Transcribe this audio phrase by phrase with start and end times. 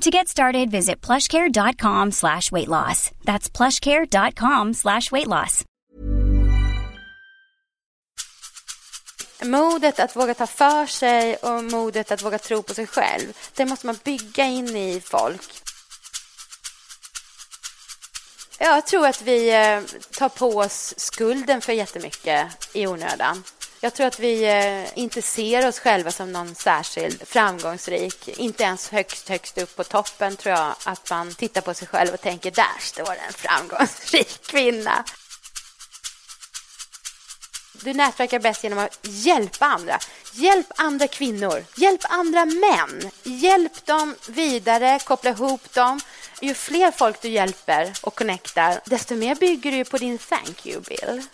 [0.00, 3.10] To get started, visit plushcare.com slash weight loss.
[3.24, 5.64] That's plushcare.com slash weight loss.
[9.42, 13.64] Modet att våga ta för sig och modet att våga tro på sig själv, det
[13.64, 15.62] måste man bygga in i folk.
[18.58, 19.80] Jag tror att vi eh,
[20.18, 23.42] tar på oss skulden för jättemycket i onödan.
[23.82, 28.28] Jag tror att vi eh, inte ser oss själva som någon särskild framgångsrik.
[28.28, 32.14] Inte ens högst, högst upp på toppen tror jag att man tittar på sig själv
[32.14, 35.04] och tänker där står en framgångsrik kvinna.
[37.72, 39.98] Du nätverkar bäst genom att hjälpa andra.
[40.32, 41.64] Hjälp andra kvinnor.
[41.76, 43.10] Hjälp andra män.
[43.22, 46.00] Hjälp dem vidare, koppla ihop dem.
[46.40, 51.28] Ju fler folk du hjälper och connectar, desto mer bygger du på din thank you-bild.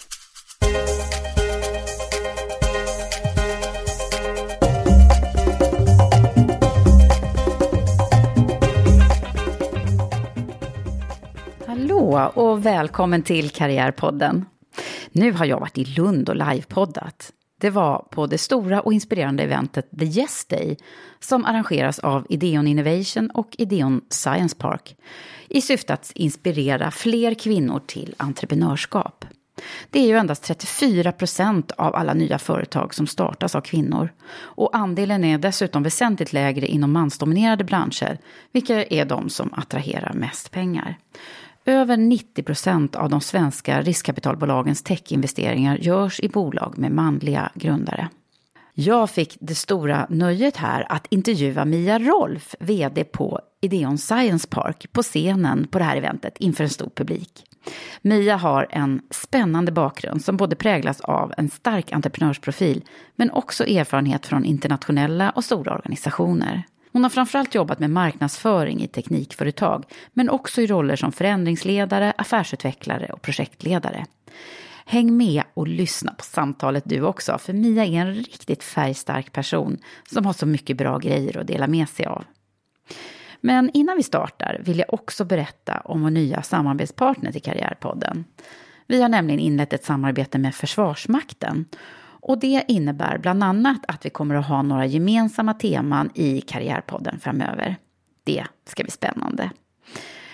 [11.77, 14.45] Hallå och välkommen till Karriärpodden.
[15.13, 17.33] Nu har jag varit i Lund och livepoddat.
[17.61, 20.77] Det var på det stora och inspirerande eventet The Yes Day
[21.21, 24.97] som arrangeras av Ideon Innovation och Ideon Science Park
[25.49, 29.25] i syfte att inspirera fler kvinnor till entreprenörskap.
[29.91, 34.13] Det är ju endast 34 procent av alla nya företag som startas av kvinnor.
[34.39, 38.19] Och andelen är dessutom väsentligt lägre inom mansdominerade branscher,
[38.53, 40.99] vilka är de som attraherar mest pengar.
[41.69, 48.09] Över 90 procent av de svenska riskkapitalbolagens techinvesteringar görs i bolag med manliga grundare.
[48.75, 54.87] Jag fick det stora nöjet här att intervjua Mia Rolf, VD på Ideon Science Park,
[54.93, 57.45] på scenen på det här eventet inför en stor publik.
[58.03, 62.85] Mia har en spännande bakgrund som både präglas av en stark entreprenörsprofil
[63.17, 66.63] men också erfarenhet från internationella och stora organisationer.
[66.93, 73.07] Hon har framförallt jobbat med marknadsföring i teknikföretag, men också i roller som förändringsledare, affärsutvecklare
[73.07, 74.07] och projektledare.
[74.87, 79.79] Häng med och lyssna på samtalet du också, för Mia är en riktigt färgstark person
[80.11, 82.25] som har så mycket bra grejer att dela med sig av.
[83.41, 88.25] Men innan vi startar vill jag också berätta om vår nya samarbetspartner till Karriärpodden.
[88.87, 91.65] Vi har nämligen inlett ett samarbete med Försvarsmakten
[92.27, 97.21] och det innebär bland annat att vi kommer att ha några gemensamma teman i Karriärpodden
[97.21, 97.77] framöver.
[98.25, 99.51] Det ska bli spännande.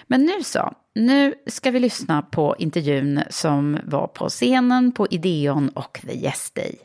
[0.07, 5.69] Men nu så, nu ska vi lyssna på intervjun som var på scenen på Ideon
[5.69, 6.79] och The Yes Day.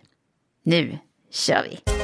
[0.63, 0.97] Nu
[1.31, 1.97] kör vi!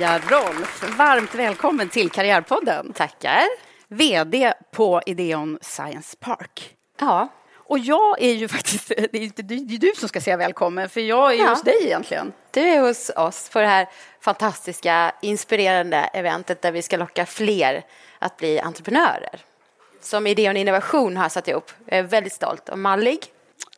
[0.00, 2.92] Mia Rolf, varmt välkommen till Karriärpodden.
[2.92, 3.42] Tackar.
[3.88, 6.74] VD på Ideon Science Park.
[7.00, 7.28] Ja.
[7.54, 10.36] Och jag är ju faktiskt, det är inte du, det är du som ska säga
[10.36, 11.48] välkommen, för jag är ja.
[11.48, 12.32] hos dig egentligen.
[12.50, 13.88] Du är hos oss på det här
[14.20, 17.84] fantastiska, inspirerande eventet där vi ska locka fler
[18.18, 19.40] att bli entreprenörer.
[20.00, 21.70] Som Ideon Innovation har satt ihop.
[21.86, 23.18] Jag är väldigt stolt och mallig.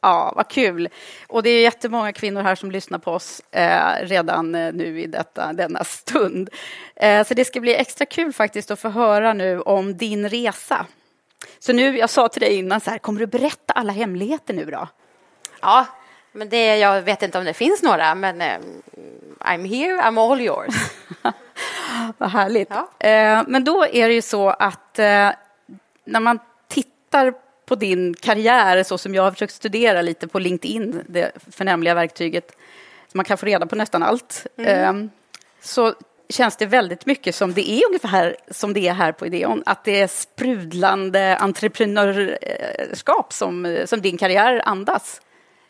[0.04, 0.88] Ja, vad kul.
[1.28, 5.06] Och det är jättemånga kvinnor här som lyssnar på oss eh, redan eh, nu i
[5.06, 6.50] detta, denna stund.
[6.96, 10.86] Eh, så det ska bli extra kul faktiskt att få höra nu om din resa.
[11.58, 14.64] Så nu, jag sa till dig innan så här, kommer du berätta alla hemligheter nu
[14.64, 14.88] då?
[15.60, 15.86] Ja,
[16.32, 18.58] Men det, jag vet inte om det finns några, men eh,
[19.38, 20.74] I'm here, I'm all yours.
[22.18, 22.70] Vad härligt.
[22.70, 23.08] Ja.
[23.08, 25.30] Eh, men då är det ju så att eh,
[26.04, 26.38] när man
[26.68, 27.34] tittar
[27.72, 32.56] på din karriär så som jag har försökt studera lite på LinkedIn, det förnämliga verktyget,
[33.12, 34.92] man kan få reda på nästan allt, eh,
[35.60, 35.94] så
[36.28, 39.84] känns det väldigt mycket som det är ungefär som det är här på Ideon, att
[39.84, 45.20] det är sprudlande entreprenörskap som, som din karriär andas.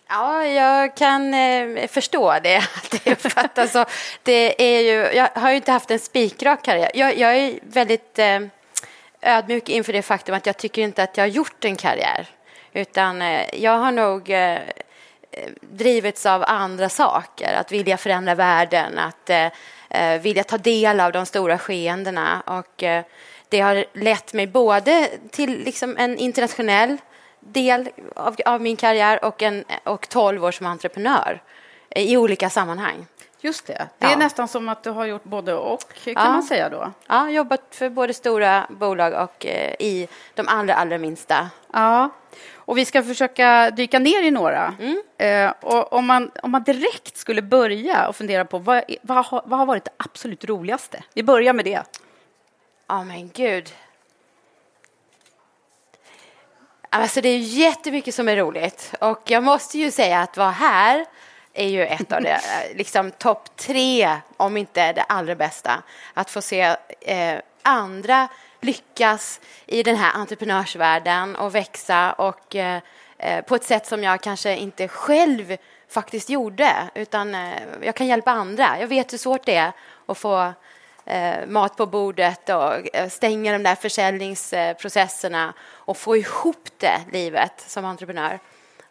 [0.09, 2.57] Ja, jag kan eh, förstå det.
[2.77, 3.87] Att det.
[4.23, 6.91] Det är ju, jag har ju inte haft en spikrak karriär.
[6.95, 8.41] Jag, jag är väldigt eh,
[9.23, 12.29] ödmjuk inför det faktum att jag tycker inte att jag har gjort en karriär.
[12.73, 14.61] Utan eh, jag har nog eh, eh,
[15.61, 17.55] drivits av andra saker.
[17.55, 22.43] Att vilja förändra världen, att eh, vilja ta del av de stora skeendena.
[22.47, 23.05] Och eh,
[23.49, 26.97] det har lett mig både till liksom en internationell
[27.41, 31.43] del av, av min karriär och, en, och 12 år som entreprenör
[31.97, 33.07] i olika sammanhang.
[33.45, 33.89] Just det.
[33.99, 34.17] Det är Ja.
[34.17, 36.33] nästan som att du har gjort både och, kan Ja.
[36.33, 36.93] man säga då.
[37.07, 41.51] Ja, jobbat för både stora bolag och eh, i de allra, allra minsta.
[41.73, 42.11] Ja,
[42.55, 44.75] och vi ska försöka dyka ner i några.
[44.81, 45.03] Mm.
[45.19, 49.43] Eh, och om, man, om man direkt skulle börja och fundera på vad, vad, har,
[49.45, 51.03] vad har varit det absolut roligaste?
[51.15, 51.83] Vi börjar med det.
[52.87, 53.75] Ja, men gud.
[56.91, 61.07] Alltså det är jättemycket som är roligt och jag måste ju säga att vara här
[61.55, 65.83] är ju ett av det, eh, liksom topp tre, om inte det allra bästa.
[66.15, 68.29] Att få se eh, andra
[68.61, 72.81] lyckas i den här entreprenörsvärlden och växa och eh,
[73.19, 75.57] eh, på ett sätt som jag kanske inte själv
[75.89, 78.81] faktiskt gjorde, utan eh, jag kan hjälpa andra.
[78.81, 79.73] Jag vet hur svårt det är
[80.07, 80.53] att få
[81.05, 87.65] eh, mat på bordet och eh, stänga de där försäljningsprocesserna och få ihop det livet
[87.67, 88.39] som entreprenör.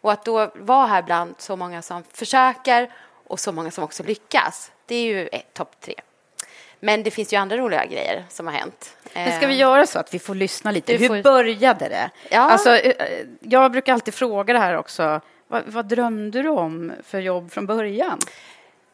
[0.02, 2.92] Och att då vara här bland så många som försöker
[3.26, 5.94] och så många som också lyckas, det är ju topp tre.
[6.80, 8.96] Men det finns ju andra roliga grejer som har hänt.
[9.14, 10.92] Men ska vi göra så att vi får lyssna lite?
[10.92, 12.10] Du Hur får- började det?
[12.30, 12.40] Ja.
[12.40, 15.20] Alltså, eh, jag brukar alltid fråga det här också.
[15.48, 18.18] Vad, vad drömde du om för jobb från början?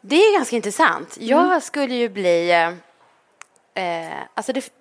[0.01, 1.17] Det är ganska intressant.
[1.19, 2.51] Jag skulle ju bli...
[2.51, 2.67] Eh,
[3.83, 4.71] eh, alltså det,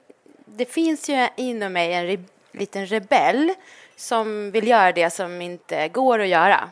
[0.47, 2.07] det finns ju inom mig en
[2.53, 3.55] liten rebell
[3.97, 6.71] som vill göra det som inte går att göra.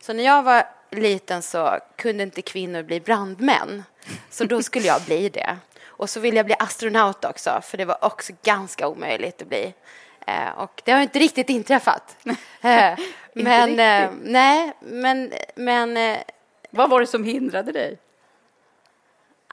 [0.00, 3.84] Så när jag var liten så kunde inte kvinnor bli brandmän.
[4.30, 5.56] Så då skulle jag bli det.
[5.86, 9.74] Och så ville jag bli astronaut också, för det var också ganska omöjligt att bli.
[10.26, 12.16] Eh, och det har inte riktigt inträffat.
[12.64, 12.98] Eh,
[13.32, 14.30] men, eh, riktigt.
[14.30, 16.16] nej, men, men
[16.70, 17.98] Vad var det som hindrade dig?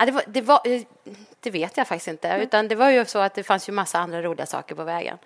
[0.01, 0.81] Ja, det, var, det, var, eh,
[1.39, 2.39] det vet jag faktiskt inte.
[2.42, 5.18] Utan det var ju så att det fanns ju massa andra roliga saker på vägen.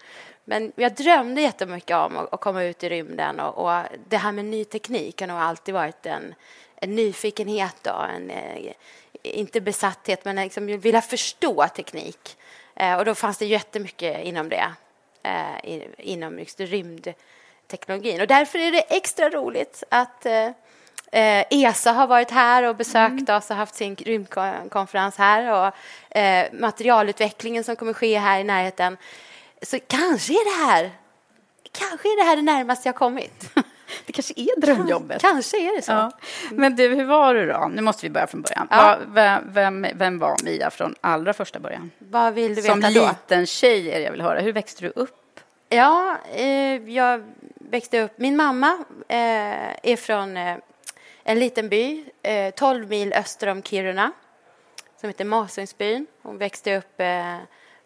[0.44, 4.31] Men jag drömde jättemycket om att, att komma ut i rymden och, och det här
[4.31, 6.36] med ny teknik har nog alltid varit en,
[6.75, 8.74] en nyfikenhet och en, eh,
[9.22, 12.38] inte besatthet, men liksom vilja förstå teknik.
[12.75, 14.72] Eh, och då fanns det jättemycket inom det,
[15.24, 18.22] eh, inom just rymdteknologin.
[18.22, 20.50] Och därför är det extra roligt att eh,
[21.15, 26.47] Eh, ESA har varit här och besökt oss och haft sin rymdkonferens här och eh,
[26.53, 28.97] materialutvecklingen som kommer ske här i närheten.
[29.62, 30.91] Så kanske är det här,
[31.71, 33.50] kanske är det här det närmaste jag kommit.
[34.06, 35.21] Det kanske är drömjobbet.
[35.21, 35.91] kanske är det så.
[35.91, 36.12] Ja.
[36.51, 37.71] Men du, hur var du då?
[37.73, 38.67] Nu måste vi börja från början.
[38.71, 38.97] Ja.
[39.07, 41.91] Vem, vem, vem var Mia från allra första början?
[41.98, 43.07] Vad vill du Som veta då?
[43.07, 44.39] liten tjej är det jag vill höra.
[44.39, 45.39] Hur växte du upp?
[45.69, 47.24] Ja, eh, jag
[47.55, 48.12] växte upp.
[48.17, 49.17] Min mamma eh,
[49.84, 50.55] är från eh,
[51.27, 54.12] en liten by, eh, 12 mil öster om Kiruna,
[55.01, 56.08] som heter Masungsbyn.
[56.22, 57.38] Hon växte upp eh,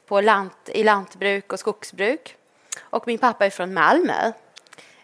[0.08, 2.36] på lant, i lantbruk och skogsbruk.
[2.80, 4.32] Och min pappa är från Malmö.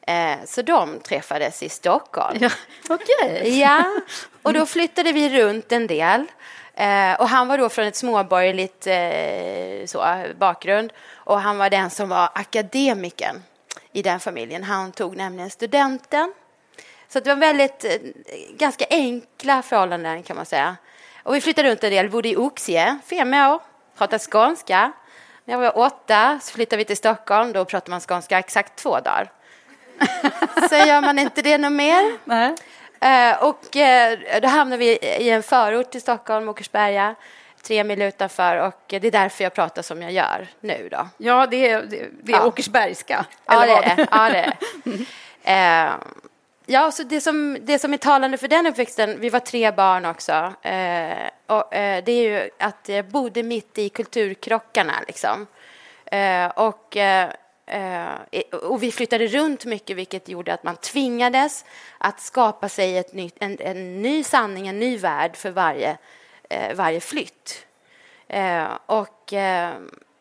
[0.01, 2.37] Eh, så de träffades i Stockholm.
[2.41, 2.49] Ja,
[2.89, 3.59] Okej.
[3.59, 3.83] Ja,
[4.41, 6.25] och då flyttade vi runt en del.
[6.73, 10.93] Eh, och han var då från ett småborgerligt eh, så, bakgrund.
[11.13, 13.43] Och han var den som var akademikern
[13.91, 14.63] i den familjen.
[14.63, 16.33] Han tog nämligen studenten.
[17.07, 17.91] Så det var väldigt, eh,
[18.57, 20.75] ganska enkla förhållanden kan man säga.
[21.23, 23.59] Och vi flyttade runt en del, bodde i Oxie, fem år,
[23.97, 24.91] pratade skånska.
[25.45, 28.99] När jag var åtta så flyttade vi till Stockholm, då pratade man skånska exakt två
[28.99, 29.31] dagar.
[30.69, 32.17] Så gör man inte det något mer.
[32.23, 32.55] Nej.
[33.01, 37.15] Eh, och eh, då hamnade vi i en förort till Stockholm, Åkersberga,
[37.61, 38.57] tre mil utanför.
[38.57, 41.07] Och det är därför jag pratar som jag gör nu då.
[41.17, 42.45] Ja, det är, det, det är Ja.
[42.45, 43.25] Åkersbergska.
[43.45, 43.91] Ja, eller det vad?
[43.91, 44.07] är det.
[44.11, 44.53] Ja, det,
[45.43, 45.93] är det.
[46.67, 50.05] Ja, så det som, det som är talande för den uppväxten, vi var tre barn
[50.05, 54.93] också, eh, och, eh, det är ju att jag bodde mitt i kulturkrockarna.
[55.07, 55.47] Liksom.
[56.05, 57.29] Eh, och eh,
[57.65, 58.13] eh,
[58.51, 61.65] och vi flyttade runt mycket, vilket gjorde att man tvingades
[61.97, 65.97] att skapa sig ett nytt, en, en ny sanning, en ny värld för varje,
[66.49, 67.65] eh, varje flytt.
[68.27, 69.73] Eh, och eh,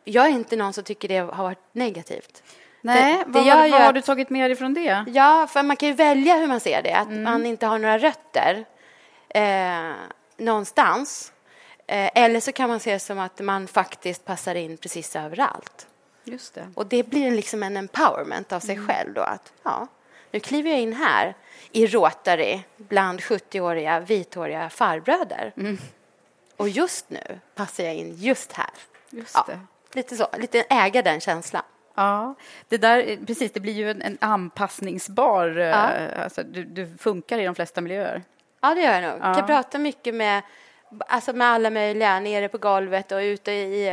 [0.04, 2.42] jag är inte någon som tycker det har varit negativt.
[2.84, 5.04] Nej, det, vad, vad, vad har du tagit med dig från det?
[5.06, 7.22] Ja, för man kan ju välja hur man ser det, att mm.
[7.22, 8.64] man inte har några rötter
[9.28, 9.92] eh,
[10.36, 11.32] någonstans.
[11.86, 15.86] Eh, eller så kan man se det som att man faktiskt passar in precis överallt.
[16.24, 16.68] Just det.
[16.74, 18.88] Och det blir liksom en empowerment av sig mm.
[18.88, 19.86] själv då att ja,
[20.30, 21.34] nu kliver jag in här
[21.72, 25.52] i Rotary bland 70-åriga vithåriga farbröder.
[25.56, 25.78] Mm.
[26.56, 28.70] Och just nu passar jag in just här.
[29.10, 29.46] Just ja,
[29.92, 31.62] lite så, lite äga den känslan.
[31.94, 32.34] Ja,
[32.68, 35.48] det där, precis, det blir ju en, en anpassningsbar...
[35.48, 35.90] Ja.
[36.22, 38.22] Alltså, du, du, funkar i de flesta miljöer.
[38.60, 39.20] Ja, det gör jag nog.
[39.20, 39.26] Ja.
[39.26, 40.42] Jag kan prata mycket med,
[41.06, 43.88] alltså med alla möjliga, nere på golvet och ute i,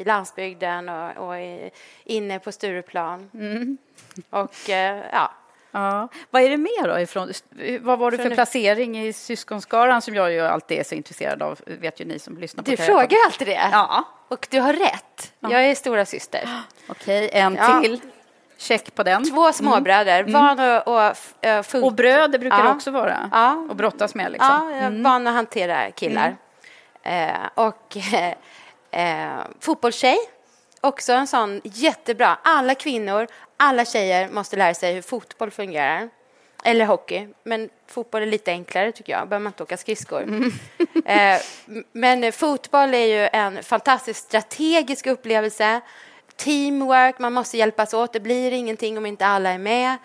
[0.00, 1.70] i landsbygden och, och i,
[2.04, 3.30] inne på Stureplan.
[3.34, 3.78] Mm.
[4.30, 4.68] Och
[5.12, 5.30] ja,
[5.70, 6.08] Ja.
[6.30, 7.00] Vad är det mer då?
[7.00, 7.32] Ifrån,
[7.80, 11.60] vad var det för placering i syskonskaran som jag ju alltid är så intresserad av,
[11.66, 13.68] vet ju ni som lyssnar på Du frågar alltid det.
[13.72, 14.04] Ja.
[14.28, 15.04] Och du har rätt.
[15.40, 15.50] Ja.
[15.50, 16.48] Jag är stora syster.
[16.88, 17.80] Okej, en ja.
[17.80, 18.00] till.
[18.60, 19.30] Check på den.
[19.30, 20.32] Två småbröder, mm.
[20.32, 21.16] van och, och,
[21.74, 22.64] och, och bröd, det brukar ja.
[22.64, 23.30] det också vara.
[23.32, 23.66] Ja.
[23.70, 24.48] Och brottas med liksom.
[24.48, 25.02] Ja, jag mm.
[25.02, 26.36] van att hantera killar.
[27.02, 27.30] Mm.
[27.30, 27.96] Eh, och
[28.90, 30.18] eh, fotbollstjej,
[30.80, 32.38] också en sån jättebra.
[32.42, 33.26] Alla kvinnor,
[33.56, 36.08] alla tjejer måste lära sig hur fotboll fungerar.
[36.64, 39.28] Eller hockey, men fotboll är lite enklare tycker jag.
[39.28, 40.22] behöver man inte åka skridskor.
[40.22, 40.52] Mm.
[41.04, 41.40] eh,
[41.92, 45.80] men fotboll är ju en fantastisk strategisk upplevelse.
[46.36, 48.12] Teamwork, man måste hjälpas åt.
[48.12, 49.96] Det blir ingenting om inte alla är med.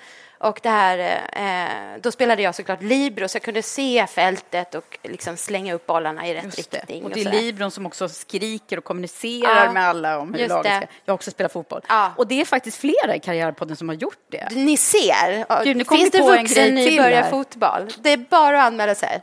[0.44, 5.00] Och det här, eh, då spelade jag såklart libero så jag kunde se fältet och
[5.04, 7.04] liksom slänga upp bollarna i rätt riktning.
[7.04, 9.72] Och det är libron som också skriker och kommunicerar ja.
[9.72, 10.88] med alla om hur laget ska...
[11.06, 11.82] Jag har också spelat fotboll.
[11.90, 12.12] Ja.
[12.18, 14.48] Och det är faktiskt flera i Karriärpodden som har gjort det.
[14.52, 15.64] Ni ser!
[15.64, 17.90] Gud, nu Finns det vuxen nybörjar fotboll?
[17.98, 19.22] Det är bara att anmäla sig.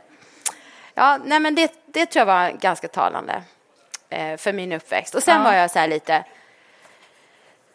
[0.93, 3.43] Ja, nej men det, det tror jag var ganska talande
[4.09, 5.15] eh, för min uppväxt.
[5.15, 5.43] Och sen ja.
[5.43, 6.23] var jag så här lite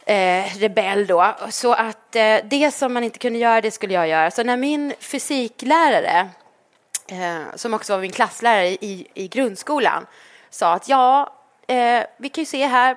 [0.07, 1.35] eh, rebell då.
[1.51, 4.31] Så att eh, det som man inte kunde göra, det skulle jag göra.
[4.31, 6.29] Så när min fysiklärare,
[7.09, 10.07] eh, som också var min klasslärare i, i grundskolan,
[10.51, 11.35] sa att ja,
[11.69, 12.97] eh, vi kan ju se här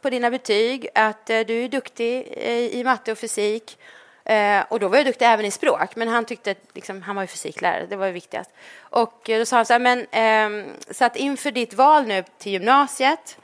[0.00, 3.78] på dina betyg att eh, du är duktig eh, i matte och fysik.
[4.24, 7.22] Eh, och då var jag duktig även i språk, men han tyckte liksom, han var
[7.22, 8.50] ju fysiklärare, det var ju viktigast.
[8.78, 12.24] Och eh, då sa han så här, men ehm, så att inför ditt val nu
[12.38, 13.38] till gymnasiet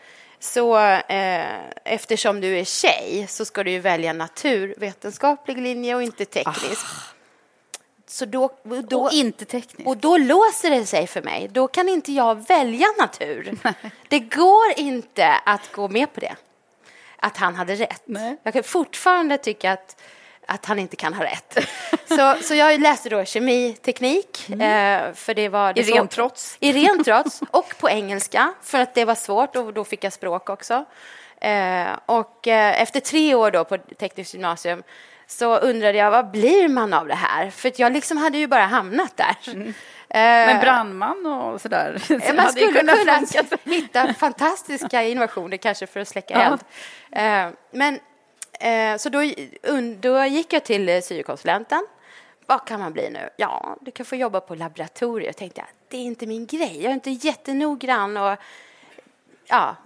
[0.44, 6.24] så eh, eftersom du är tjej så ska du ju välja naturvetenskaplig linje och inte
[6.24, 6.84] teknisk.
[6.84, 7.14] Ah.
[8.06, 8.50] Så då,
[8.88, 9.88] då, och inte teknisk.
[9.88, 11.48] Och då låser det sig för mig.
[11.52, 13.58] Då kan inte jag välja natur.
[14.08, 16.36] det går inte att gå med på det.
[17.16, 18.02] Att han hade rätt.
[18.04, 18.36] Nej.
[18.42, 19.96] Jag kan fortfarande tycka att
[20.46, 21.58] att han inte kan ha rätt.
[22.08, 24.60] Så, så jag läste då kemiteknik, mm.
[24.60, 25.72] eh, för det var...
[25.72, 26.56] Det I ren trots?
[26.60, 30.12] I ren trots, och på engelska, för att det var svårt, och då fick jag
[30.12, 30.84] språk också.
[31.44, 34.82] Eh, och eh, efter tre år då på tekniskt gymnasium
[35.26, 37.50] så undrade jag, vad blir man av det här?
[37.50, 39.36] För jag liksom hade ju bara hamnat där.
[39.46, 39.74] Mm.
[40.08, 41.98] Men brandman och sådär?
[42.06, 42.92] Så man skulle kunna
[43.74, 46.60] hitta fantastiska innovationer kanske för att släcka eld.
[47.12, 47.98] Eh, men
[48.98, 49.22] så då,
[50.00, 51.86] då gick jag till syokonsulenten.
[52.46, 53.28] Vad kan man bli nu?
[53.36, 55.36] Ja, du kan få jobba på laboratoriet.
[55.36, 56.82] tänkte det är inte min grej.
[56.82, 58.38] Jag är inte jättenoggrann och
[59.46, 59.76] ja,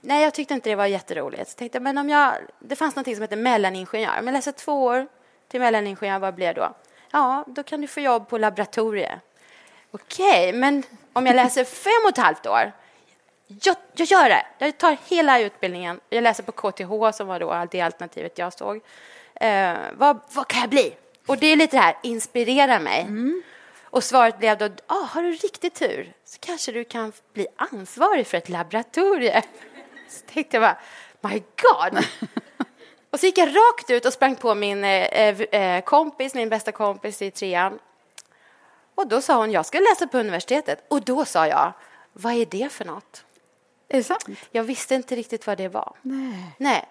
[0.00, 1.50] nej, jag tyckte inte det var jätteroligt.
[1.50, 4.18] Så tänkte men om jag, det fanns något som hette mellaningenjör.
[4.18, 5.06] Om jag läser två år
[5.48, 6.74] till mellaningenjör, vad blir jag då?
[7.10, 9.20] Ja, då kan du få jobb på laboratoriet.
[9.90, 10.82] Okej, men
[11.12, 12.72] om jag läser fem och ett halvt år,
[13.46, 14.46] jag, jag gör det.
[14.58, 16.00] Jag tar hela utbildningen.
[16.08, 18.80] Jag läser på KTH som var då det alternativet jag såg.
[19.34, 20.94] Eh, vad, vad kan jag bli?
[21.28, 23.00] Och det är lite det här, inspirera mig.
[23.00, 23.42] Mm.
[23.84, 28.26] Och svaret blev då, ah, har du riktigt tur så kanske du kan bli ansvarig
[28.26, 29.42] för ett laboratorium.
[30.08, 30.78] Så tänkte jag bara,
[31.30, 32.04] my God.
[33.10, 36.72] och så gick jag rakt ut och sprang på min eh, eh, kompis, min bästa
[36.72, 37.78] kompis i trean.
[38.94, 40.84] Och då sa hon, jag ska läsa på universitetet.
[40.88, 41.72] Och då sa jag,
[42.12, 43.24] vad är det för något?
[43.88, 44.28] Är det sant?
[44.50, 45.96] Jag visste inte riktigt vad det var.
[46.02, 46.54] Nej.
[46.58, 46.88] Nej.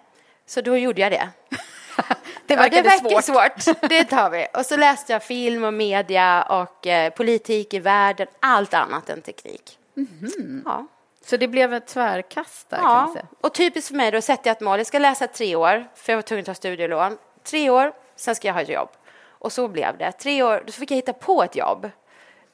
[0.48, 1.28] Så då gjorde jag det.
[2.46, 3.62] det verkade ja, det svårt.
[3.62, 3.88] svårt.
[3.88, 4.46] Det tar vi.
[4.54, 9.22] Och så läste jag film och media och eh, politik i världen, allt annat än
[9.22, 9.78] teknik.
[9.96, 10.62] Mm.
[10.64, 10.86] Ja.
[11.24, 12.82] Så det blev ett tvärkast där, ja.
[12.82, 13.26] kan man säga.
[13.40, 14.78] och typiskt för mig då sätter jag ett mål.
[14.78, 17.18] Jag ska läsa tre år, för jag var tvungen att ta studielån.
[17.42, 18.88] Tre år, sen ska jag ha ett jobb.
[19.24, 20.12] Och så blev det.
[20.12, 21.90] Tre år, då fick jag hitta på ett jobb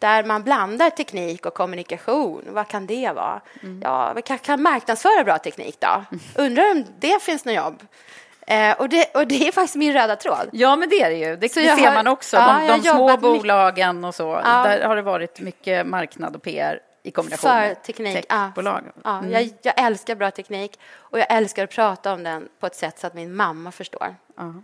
[0.04, 2.44] där man blandar teknik och kommunikation.
[2.48, 3.40] Vad kan det vara?
[3.62, 3.80] Mm.
[3.84, 6.04] Ja, vi kan, kan marknadsföra bra teknik då?
[6.34, 7.82] Undrar om det finns något jobb?
[8.46, 10.48] Eh, och, det, och det är faktiskt min röda tråd.
[10.52, 11.24] Ja, men det är det ju.
[11.24, 12.36] Det, det ser har- man också.
[12.36, 14.40] ja, de små mycket- bolagen och så.
[14.44, 14.62] Ja.
[14.62, 18.28] Där har det varit mycket marknad och PR i kombination För med teknik.
[18.28, 18.82] Techbolag.
[19.04, 19.30] Ja, Mm.
[19.32, 22.98] jag, jag älskar bra teknik och jag älskar att prata om den på ett sätt
[22.98, 24.14] så att min mamma förstår.
[24.36, 24.54] Ja,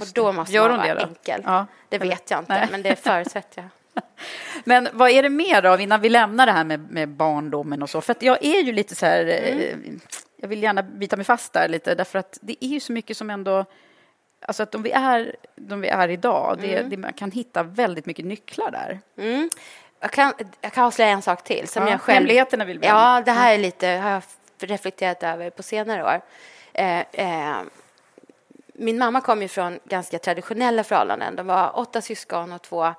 [0.00, 1.06] Och då måste Gör man vara det då?
[1.06, 1.42] enkel.
[1.46, 1.66] Ja.
[1.88, 2.68] Det vet jag inte, Nej.
[2.70, 3.68] men det förutsätter jag.
[4.64, 7.90] Men vad är det mer då, innan vi lämnar det här med, med barndomen och
[7.90, 8.00] så?
[8.00, 9.58] För att jag är ju lite så här, Mm.
[9.84, 10.00] eh,
[10.36, 13.16] jag vill gärna bita mig fast där lite, därför att det är ju så mycket
[13.16, 13.64] som ändå,
[14.46, 16.90] alltså att de vi är, de vi är idag, det, Mm.
[16.90, 19.00] det, man kan hitta väldigt mycket nycklar där.
[19.18, 19.50] Mm.
[20.00, 21.68] Jag, kan, jag kan avslöja en sak till.
[21.68, 24.22] Som Ja, jag själv, hemligheterna vill vi Ja, det här är lite, har jag
[24.60, 26.20] reflekterat över på senare år.
[26.72, 27.56] Eh, eh,
[28.74, 31.36] min mamma kom ju från ganska traditionella förhållanden.
[31.36, 32.94] De var åtta syskon och två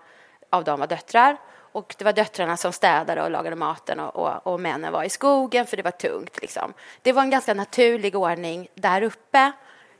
[0.53, 1.37] av dem var döttrar.
[1.71, 5.09] Och det var döttrarna som städade och lagade maten och, och, och männen var i
[5.09, 6.41] skogen för det var tungt.
[6.41, 6.73] Liksom.
[7.01, 9.51] Det var en ganska naturlig ordning där uppe.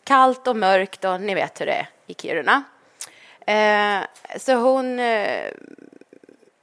[0.04, 2.64] Kallt och mörkt och ni vet hur det är i Kiruna.
[3.46, 4.00] Eh,
[4.40, 5.00] så hon...
[5.00, 5.52] Eh,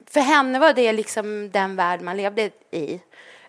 [0.07, 3.01] för henne var det liksom den värld man levde i.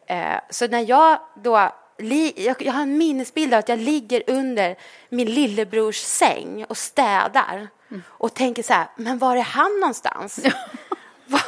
[0.07, 1.73] Eh, så när jag då...
[1.99, 4.77] Li, jag, jag har en minnesbild av att jag ligger under
[5.09, 7.69] min lillebrors säng och städar
[8.07, 10.39] och tänker så här, men var är han någonstans?
[11.27, 11.41] Va,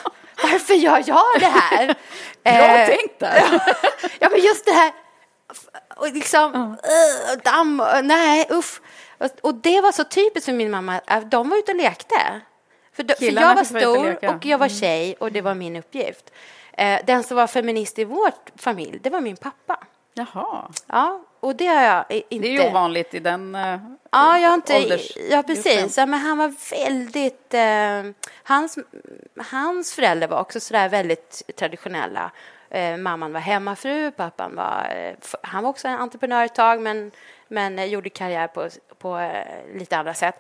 [0.43, 1.87] varför gör jag det här?
[2.43, 3.63] Bra Eh, tänkt där!
[4.21, 4.93] Ja, men just det här
[5.97, 8.81] och liksom uh, damm, uh, nej usch.
[9.19, 12.41] Och, och det var så typiskt för min mamma, att de var ute och lekte.
[12.93, 14.07] För, då, för jag var och stor.
[14.23, 14.37] Mm.
[14.37, 16.31] och jag var tjej och det var min uppgift.
[16.73, 19.79] Eh, den som var feminist i vår familj, det var min pappa.
[20.15, 22.49] Jaha, Ja, och det har jag inte...
[22.49, 23.79] det är ju ovanligt i den eh,
[24.11, 25.33] Ja, jag har inte, åldersgruppen.
[25.33, 25.99] ja precis.
[25.99, 27.55] Ja, men han var väldigt...
[27.55, 28.79] Eh, hans,
[29.51, 32.31] hans föräldrar var också sådär väldigt traditionella.
[32.71, 34.93] Eh, mamman var hemmafru, pappan var...
[34.97, 37.11] Eh, han var också en entreprenör ett tag, men,
[37.49, 40.35] men eh, gjorde karriär på, på eh, lite andra sätt.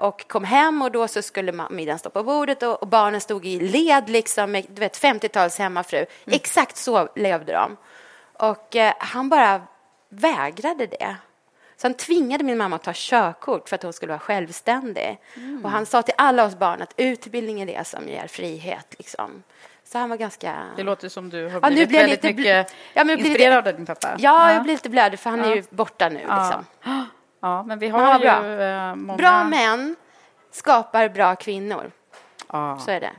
[0.00, 3.46] Och kom hem och då så skulle middagen stå på bordet och, och barnen stod
[3.46, 6.06] i led, liksom, med, du vet, 50-tals hemmafru.
[6.26, 7.76] Exakt så levde de.
[8.32, 9.60] Och han bara
[10.08, 11.16] vägrade det.
[11.76, 15.18] Så han tvingade min mamma att ta körkort för att hon skulle vara självständig.
[15.64, 18.94] Och han sa till alla oss barn att utbildning är det som ger frihet.
[18.98, 19.42] Liksom.
[19.84, 20.62] Så han var ganska...
[20.76, 23.68] Det låter som du har Ja, blivit jag väldigt lite mycket Ja, blir lite- inspirerad
[23.68, 24.14] av din pappa.
[24.18, 26.18] Ja, jag blir lite blödig för han är ju borta nu.
[26.18, 26.64] Liksom.
[27.40, 28.62] Ja, men vi har ju bra.
[28.62, 29.16] eh, många...
[29.16, 29.96] Bra män
[30.50, 31.90] skapar bra kvinnor.
[32.48, 32.78] Ja.
[32.84, 33.12] Så är det.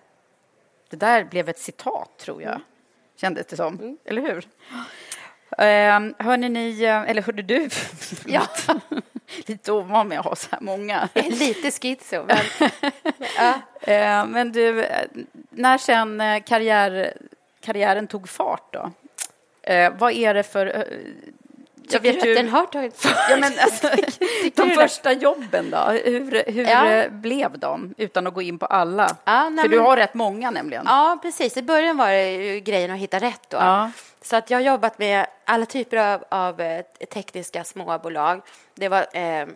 [0.89, 2.59] Det där blev ett citat, tror jag.
[3.15, 3.73] Kändes det som.
[3.79, 3.97] Mm.
[4.05, 4.47] Eller hur?
[5.57, 7.69] Um, hörni ni, eh, eller hörde du?
[8.25, 8.41] Ja.
[9.45, 11.09] Lite ovan med att ha så här många.
[11.15, 12.25] Lite schizo.
[12.27, 12.71] Men...
[13.37, 13.53] ja.
[13.93, 15.05] Eh, men du, eh,
[15.49, 17.13] när sen eh, karriär,
[17.61, 18.91] karriären tog fart då?
[19.61, 20.65] Eh, vad är det för...
[20.65, 20.83] eh,
[21.89, 23.29] jag Tycker du att den har tagit fart?
[23.29, 23.89] Ja, men alltså,
[24.55, 26.85] de första jobben då, hur, hur Ja.
[26.91, 27.93] eh, blev de?
[27.97, 29.15] Utan att gå in på alla.
[29.25, 30.83] Ja, nej, För du men- har rätt många nämligen.
[30.87, 31.57] Ja, precis.
[31.57, 33.57] I början var det ju grejen att hitta rätt då.
[33.57, 33.91] Ja.
[34.27, 38.41] Så att jag har jobbat med alla typer av, av eh, tekniska småbolag.
[38.75, 39.47] Det var eh,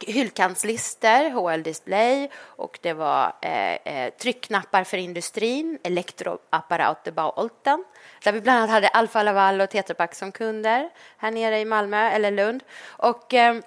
[0.00, 7.84] hyllkantslister, HL Display och det var eh, eh tryckknappar för industrin, Elektroapparater Baolten
[8.24, 11.64] där vi bland annat hade Alfa Laval och Tetra Pak som kunder här nere i
[11.64, 12.62] Malmö eller Lund.
[12.86, 13.62] Och, ehm,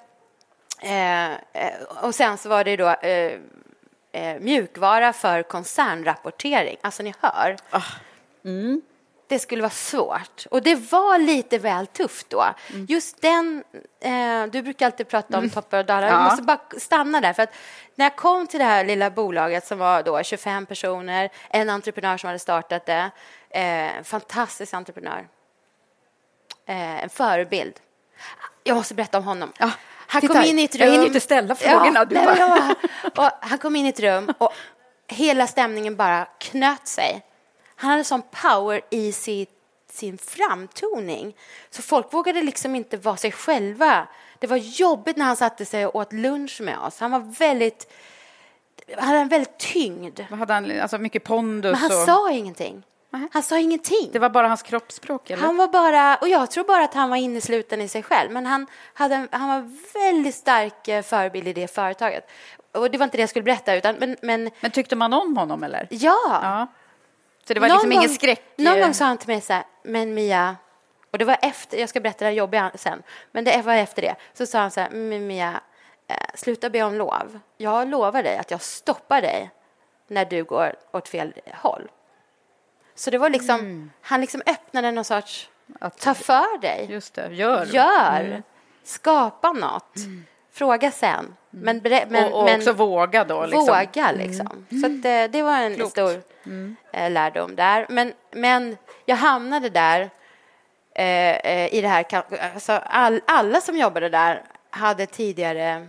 [0.82, 3.40] eh, eh, och sen så var det då eh,
[4.12, 6.78] eh, mjukvara för koncernrapportering.
[6.82, 7.56] Alltså ni hör.
[7.70, 7.84] Ah.
[8.46, 8.82] Mm.
[9.30, 10.46] Det skulle vara svårt.
[10.52, 12.46] Och det var lite väl tufft då.
[12.70, 12.86] Mm.
[12.90, 13.64] Just den...
[14.02, 16.08] Eh, du brukar alltid prata om toppar och dalar.
[16.08, 16.14] Ja.
[16.14, 17.34] Jag måste bara stanna där.
[17.34, 17.54] För att
[17.96, 22.18] när jag kom till det här lilla bolaget som var då 25 personer, en entreprenör
[22.18, 23.12] som hade startat det.
[23.50, 25.28] Eh, fantastisk entreprenör.
[26.66, 27.74] Eh, en förebild.
[28.64, 29.54] Jag måste berätta om honom.
[29.60, 29.72] Ja,
[30.08, 30.86] han titta, kom in i ett rum.
[30.86, 32.76] jag hinner inte ställa frågorna, du nej, bara-
[33.26, 34.54] och han kom in i ett rum och
[35.08, 37.26] hela stämningen bara knöt sig.
[37.80, 39.50] Han hade sån power i sitt,
[39.92, 41.36] sin framtoning.
[41.70, 44.08] Så folk vågade liksom inte vara sig själva.
[44.40, 47.00] Det var jobbigt när han satte sig och åt lunch med oss.
[47.00, 47.92] Han var väldigt...
[48.98, 50.20] Han hade en väldigt tyngd.
[50.20, 52.06] Hade han, alltså mycket pondus Men han och...
[52.06, 52.84] sa ingenting.
[53.32, 54.10] Han sa ingenting.
[54.14, 55.44] Det var bara hans kroppsspråk, eller?
[55.44, 58.46] Han var bara, och jag tror bara att han var innesluten i sig själv, men
[58.46, 62.30] han, hade, en- han var väldigt stark eh, förebild i det företaget.
[62.72, 65.38] Och det var inte det jag skulle berätta, utan, men, men Men tyckte man om
[65.38, 65.88] honom, eller?
[65.90, 66.20] ja.
[66.42, 66.68] Ja.
[67.50, 68.44] Så det var Någon liksom ingen gång- skräck?
[68.56, 70.56] Någon eh, gång sa han till mig så här, men Mia,
[71.12, 74.16] och det var efter, jag ska berätta det jobbiga sen, men det var efter det,
[74.34, 75.62] så sa han så här, men Mia,
[76.08, 77.40] eh, sluta be om lov.
[77.58, 79.52] Jag lovar dig att jag stoppar dig
[80.08, 81.92] när du går åt fel håll.
[82.96, 86.88] Så det var liksom, han liksom öppnade någon sorts, Att- ta för dig.
[86.90, 87.66] Just det, gör.
[87.66, 88.44] Gör!
[88.84, 89.94] skapa något.
[90.60, 91.36] Fråga sen.
[91.50, 93.46] Men, bre- men, och, och men också våga då.
[93.46, 93.70] Liksom.
[93.70, 93.86] Mm.
[93.86, 94.66] våga liksom.
[94.70, 95.92] Så att, eh, det var en Klokt.
[95.92, 96.22] stor
[96.92, 97.86] eh, lärdom där.
[97.90, 100.10] Men, men jag hamnade där
[100.96, 102.06] eh, eh, i det här.
[102.54, 105.88] Alltså, all, alla som jobbade där hade tidigare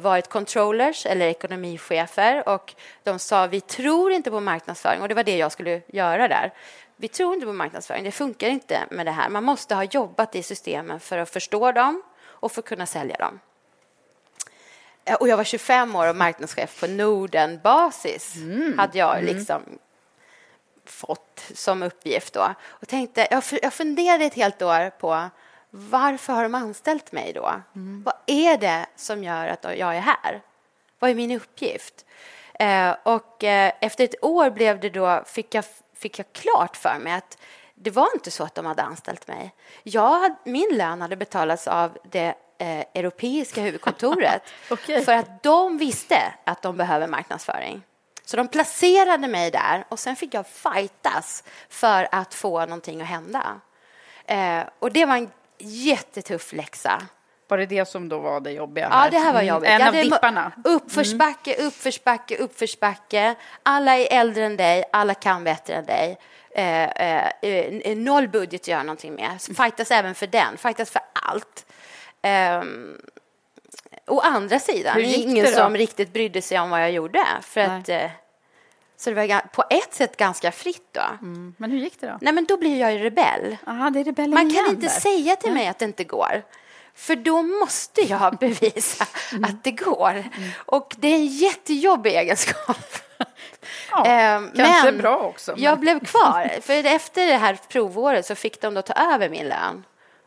[0.00, 5.24] varit controllers eller ekonomichefer och de sa vi tror inte på marknadsföring och det var
[5.24, 6.52] det jag skulle göra där.
[6.96, 9.28] Vi tror inte på marknadsföring, det funkar inte med det här.
[9.28, 13.16] Man måste ha jobbat i systemen för att förstå dem och för att kunna sälja
[13.16, 13.40] dem.
[15.04, 18.34] Eh, Och jag var 25 år och marknadschef på Norden-basis.
[18.78, 19.62] hade jag liksom
[20.84, 22.54] fått som uppgift då.
[22.66, 25.28] Och tänkte, jag, jag funderade ett helt år på
[25.70, 27.52] varför har de anställt mig då?
[28.04, 30.40] Vad är det som gör att jag är här?
[30.98, 32.04] Vad är min uppgift?
[32.54, 35.64] Eh, och eh, efter ett år blev det då, fick jag,
[35.96, 37.38] fick jag klart för mig att
[37.74, 39.54] det var inte så att de hade anställt mig.
[39.82, 45.04] Jag, hade- min lön hade betalats av det eh, europeiska huvudkontoret Okej.
[45.04, 47.82] för att de visste att de behöver marknadsföring.
[48.24, 53.08] Så de placerade mig där och sen fick jag fightas för att få någonting att
[53.08, 53.60] hända.
[54.26, 57.02] Eh, och det var en jättetuff läxa.
[57.48, 58.88] Var det det som då var det jobbiga?
[58.90, 59.10] Ja, här?
[59.10, 59.70] det här var Mm, jobbigt.
[59.70, 60.52] En Jag av dipparna.
[60.64, 63.34] Uppförsbacke, uppförsbacke, uppförsbacke.
[63.62, 66.18] Alla är äldre än dig, alla kan bättre än dig.
[66.54, 69.40] Eh, eh, eh, noll budget att göra någonting med.
[69.40, 71.66] Så fightas även för den, fightas för allt.
[72.22, 72.96] Ehm,
[74.06, 77.24] å andra sidan, ingen som riktigt brydde sig om vad jag gjorde.
[77.42, 78.10] För att, eh,
[78.96, 81.00] så det var på ett sätt ganska fritt då.
[81.22, 81.54] Mm.
[81.58, 82.18] Men hur gick det då?
[82.20, 83.56] Nej, men då blir jag ju rebell.
[83.66, 84.88] Aha, det är rebellen Man kan inte där.
[85.00, 86.42] säga till mig att det inte går.
[86.94, 89.04] För då måste jag bevisa
[89.42, 90.24] att det går.
[90.56, 92.76] Och det är en jättejobbig egenskap.
[93.90, 96.50] Ja, Ehm, kanske bra också, men- Jag blev kvar.
[96.62, 99.84] För efter det här provåret så fick de då ta över min lön.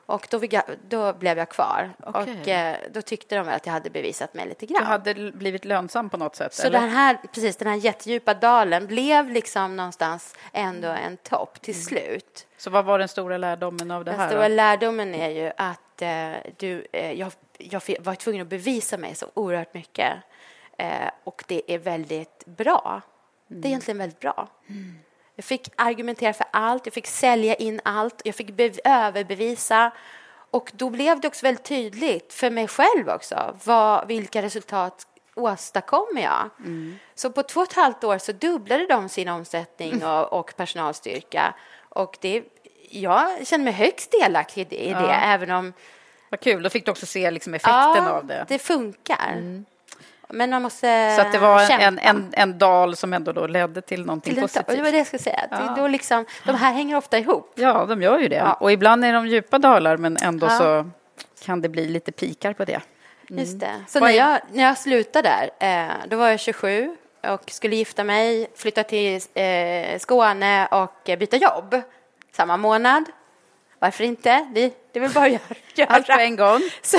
[0.07, 1.93] Och då, jag, då blev jag kvar.
[2.03, 2.21] Okej.
[2.41, 4.83] Och eh, då tyckte de väl att jag hade bevisat mig lite Du grann.
[4.85, 6.53] hade l- blivit lönsam på något sätt?
[6.53, 6.79] Så eller?
[6.79, 12.47] den här, precis, den här jättedjupa dalen blev liksom någonstans ändå en topp till slut.
[12.57, 14.29] Så vad var den stora lärdomen av det Den här?
[14.29, 14.55] stora då?
[14.55, 19.25] lärdomen är ju att eh, du, eh, jag, jag var tvungen att bevisa mig så
[19.33, 20.13] oerhört mycket.
[20.77, 23.01] Eh, och det är väldigt bra.
[23.47, 24.47] Det är egentligen väldigt bra.
[25.35, 29.91] Jag fick argumentera för allt, jag fick sälja in allt, jag fick bev- överbevisa.
[30.51, 36.21] Och då blev det också väldigt tydligt för mig själv också vad, vilka resultat åstadkommer
[36.21, 36.49] jag.
[37.15, 41.53] Så på två och ett halvt år så dubblade de sin omsättning och, och personalstyrka.
[41.89, 42.43] Och det,
[42.89, 45.73] jag känner mig högst delaktig i det, det även om
[46.29, 48.45] Vad kul, då fick du också se liksom effekten av det.
[48.47, 49.63] det funkar.
[50.29, 51.83] Men man måste Så att det var kämpa.
[51.85, 54.67] en, en, en dal som ändå då ledde till någonting till positivt.
[54.67, 55.47] Det var det jag skulle säga.
[55.49, 57.53] Det, då liksom, de här hänger ofta ihop.
[57.55, 58.35] Ja, de gör ju det.
[58.35, 58.53] Ja.
[58.53, 60.57] Och ibland är de djupa dalar, men ändå Ja.
[60.57, 60.89] så
[61.45, 62.81] kan det bli lite pikar på det.
[63.29, 63.71] Just det.
[63.87, 66.95] Så Vad när är- jag, när jag slutade där, eh, då var jag 27
[67.27, 71.81] och skulle gifta mig, flytta till eh, Skåne och byta jobb
[72.31, 73.03] samma månad.
[73.85, 74.47] Varför inte?
[74.53, 75.27] Det, det vill bara
[75.77, 75.87] göra.
[75.87, 76.61] Allt på en gång.
[76.81, 76.97] Så,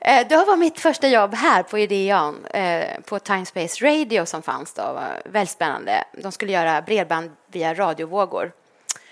[0.00, 4.42] eh, då var mitt första jobb här på Ideon, eh, på Time Space Radio som
[4.42, 4.82] fanns då.
[4.82, 6.04] var väldigt spännande.
[6.12, 8.52] De skulle göra bredband via radiovågor.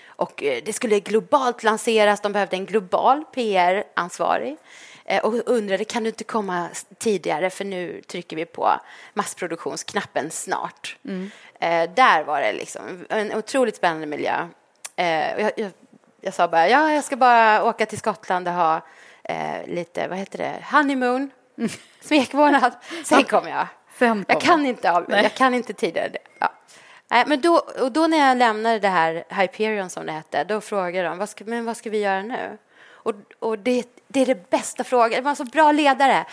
[0.07, 4.57] Och eh, det skulle globalt lanseras, de behövde en global PR-ansvarig.
[5.23, 6.67] Och undrade, kan du inte komma
[6.97, 8.79] tidigare för nu trycker vi på
[9.13, 10.97] massproduktionsknappen snart.
[11.59, 14.47] Eh, där var det liksom en otroligt spännande miljö.
[14.95, 15.71] Eh, jag, jag,
[16.21, 18.81] jag sa bara, ja, jag ska bara åka till Skottland och ha
[19.23, 21.31] eh, lite, vad heter det, honeymoon,
[22.01, 22.73] smekmånad.
[23.05, 23.67] Sen kommer jag.
[23.97, 24.41] Sen Jag kommer.
[24.41, 26.11] kan inte, av, jag kan inte tidigare.
[26.39, 26.53] Ja.
[27.11, 30.61] Nej, men då, och då när jag lämnade det här Hyperion som det hette, då
[30.61, 32.57] frågade de, vad ska, men vad ska vi göra nu?
[32.89, 36.25] Och, och det, det är det bästa frågan, det var en så bra ledare.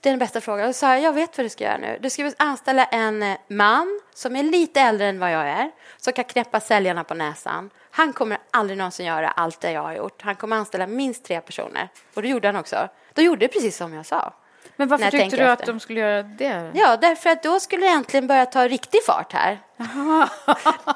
[0.00, 0.68] Det är den bästa frågan.
[0.68, 1.98] Och sa jag, jag vet vad du ska göra nu.
[2.00, 6.12] Du ska anställa en eh, man som är lite äldre än vad jag är, som
[6.12, 7.70] kan knäppa säljarna på näsan.
[7.90, 10.22] Han kommer aldrig någonsin göra allt det jag har gjort.
[10.22, 11.88] Han kommer anställa minst tre personer.
[12.14, 12.88] Och det gjorde han också.
[13.14, 14.32] Då gjorde det precis som jag sa.
[14.76, 16.70] Men varför tyckte du att de skulle göra det?
[16.74, 19.58] Ja, därför att då skulle det äntligen börja ta riktig fart här.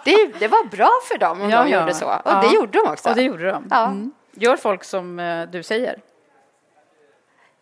[0.04, 1.80] Det, det var bra för dem om Ja, de ja.
[1.80, 2.06] gjorde så.
[2.06, 2.40] Och Ja.
[2.40, 3.08] det gjorde de också.
[3.08, 3.66] Och det gjorde de?
[3.70, 3.84] Ja.
[3.86, 4.12] Mm.
[4.32, 6.00] Gör folk som eh, du säger?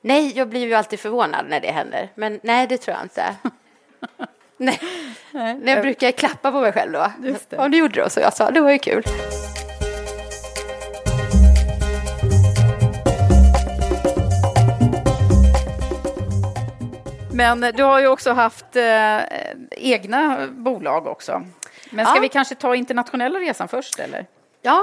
[0.01, 2.09] Nej, jag blir ju alltid förvånad när det händer.
[2.15, 3.35] Men nej, det tror jag inte.
[4.57, 4.81] nej.
[5.31, 5.61] nej.
[5.65, 7.07] Jag brukar klappa på mig själv då.
[7.57, 9.03] Om du gjorde det så jag sa, det var ju kul.
[17.33, 19.19] Men du har ju också haft eh,
[19.71, 21.43] egna bolag också.
[21.91, 22.21] Men ska Ja.
[22.21, 24.27] vi kanske ta internationella resan först eller?
[24.63, 24.83] Ja,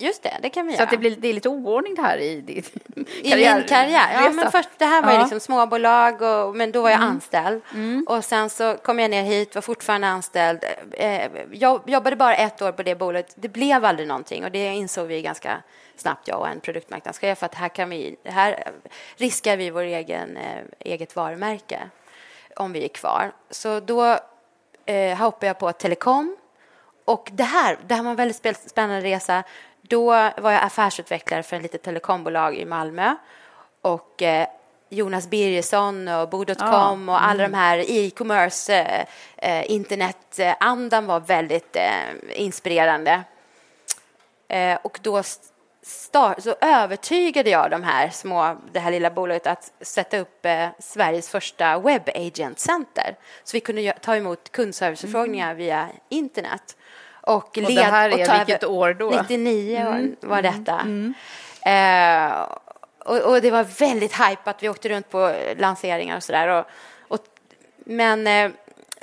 [0.00, 0.84] Just det, det kan vi Så göra.
[0.84, 2.62] att det, blir, det är lite oordning det här i din
[3.22, 4.08] I min karriär?
[4.22, 7.62] Ja, men först, det här var ju liksom småbolag, och, men då var jag anställd.
[8.06, 10.64] Och sen så kom jag ner hit, var fortfarande anställd.
[10.92, 13.32] Eh, jag jobbade bara ett år på det bolaget.
[13.34, 15.62] Det blev aldrig någonting och det insåg vi ganska
[15.96, 18.64] snabbt, jag och en produktmarknadschef, att här, kan vi, här
[19.16, 21.80] riskar vi vår egen, eh, eget varumärke
[22.56, 23.32] om vi är kvar.
[23.50, 24.18] Så då
[24.86, 26.36] eh, hoppade jag på telekom.
[27.04, 29.42] Och det här, det här var en väldigt spä- spännande resa.
[29.88, 33.14] Då var jag affärsutvecklare för ett litet telekombolag i Malmö.
[33.82, 34.48] Och eh,
[34.88, 43.22] Jonas Birgersson och Bo.com och alla de här e-commerce, eh, internetandan var väldigt eh, inspirerande.
[44.48, 45.44] Eh, och då st-
[45.82, 50.68] start, så övertygade jag de här små, det här lilla bolaget att sätta upp eh,
[50.78, 53.16] Sveriges första web agent center.
[53.44, 56.76] Så vi kunde ta emot kundserviceförfrågningar via internet.
[57.34, 59.10] Och, det här är ta vilket över- år då?
[59.10, 60.80] 99 var- var detta.
[61.70, 62.46] Eh,
[63.04, 64.12] och, och det var väldigt
[64.48, 66.48] att vi åkte runt på lanseringar och sådär.
[66.48, 66.64] Och,
[67.08, 67.20] och,
[67.76, 68.50] men eh,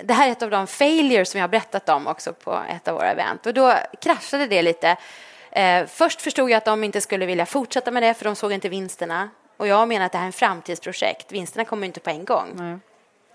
[0.03, 2.87] det här är ett av de failures som jag har berättat om också på ett
[2.87, 3.45] av våra event.
[3.45, 4.97] Och då kraschade det lite.
[5.51, 8.51] Eh, först förstod jag att de inte skulle vilja fortsätta med det för de såg
[8.53, 9.29] inte vinsterna.
[9.57, 11.31] Och jag menar att det här är en framtidsprojekt.
[11.31, 12.79] Vinsterna kommer inte på en gång.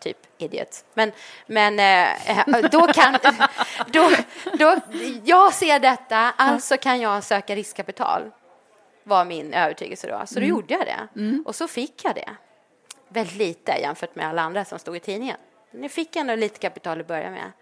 [0.00, 0.84] Typ idiot.
[0.94, 1.12] Men,
[1.46, 3.16] men eh, då kan...
[3.86, 4.10] Då,
[4.58, 4.76] då,
[5.24, 8.30] jag ser detta, alltså kan jag söka riskkapital.
[9.04, 10.22] Var min övertygelse då.
[10.26, 11.08] Så då gjorde jag det.
[11.44, 12.30] Och så fick jag det.
[13.08, 15.36] Väldigt lite jämfört med alla andra som stod i tidningen.
[15.70, 17.52] Nu fick jag ändå lite kapital att börja med.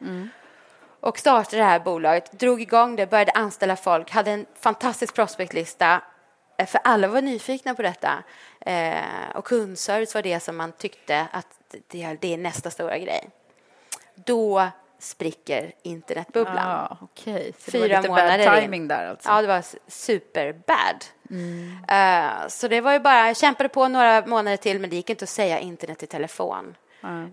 [1.00, 6.02] Och startade det här bolaget, drog igång det, började anställa folk, hade en fantastisk prospektlista.
[6.66, 8.22] För alla var nyfikna på detta.
[8.60, 11.46] Eh, och kundservice var det som man tyckte att
[11.88, 13.30] det, det är nästa stora grej.
[14.14, 14.66] Då
[14.98, 16.56] spricker internetbubblan.
[16.56, 17.52] Ja, okej.
[17.58, 18.62] Så det Fyra var lite månader bad in.
[18.62, 19.28] timing där alltså.
[19.28, 21.04] Ja, det var superbad.
[21.88, 25.10] Eh, så det var ju bara, jag kämpade på några månader till men det gick
[25.10, 26.74] inte att säga internet i telefon.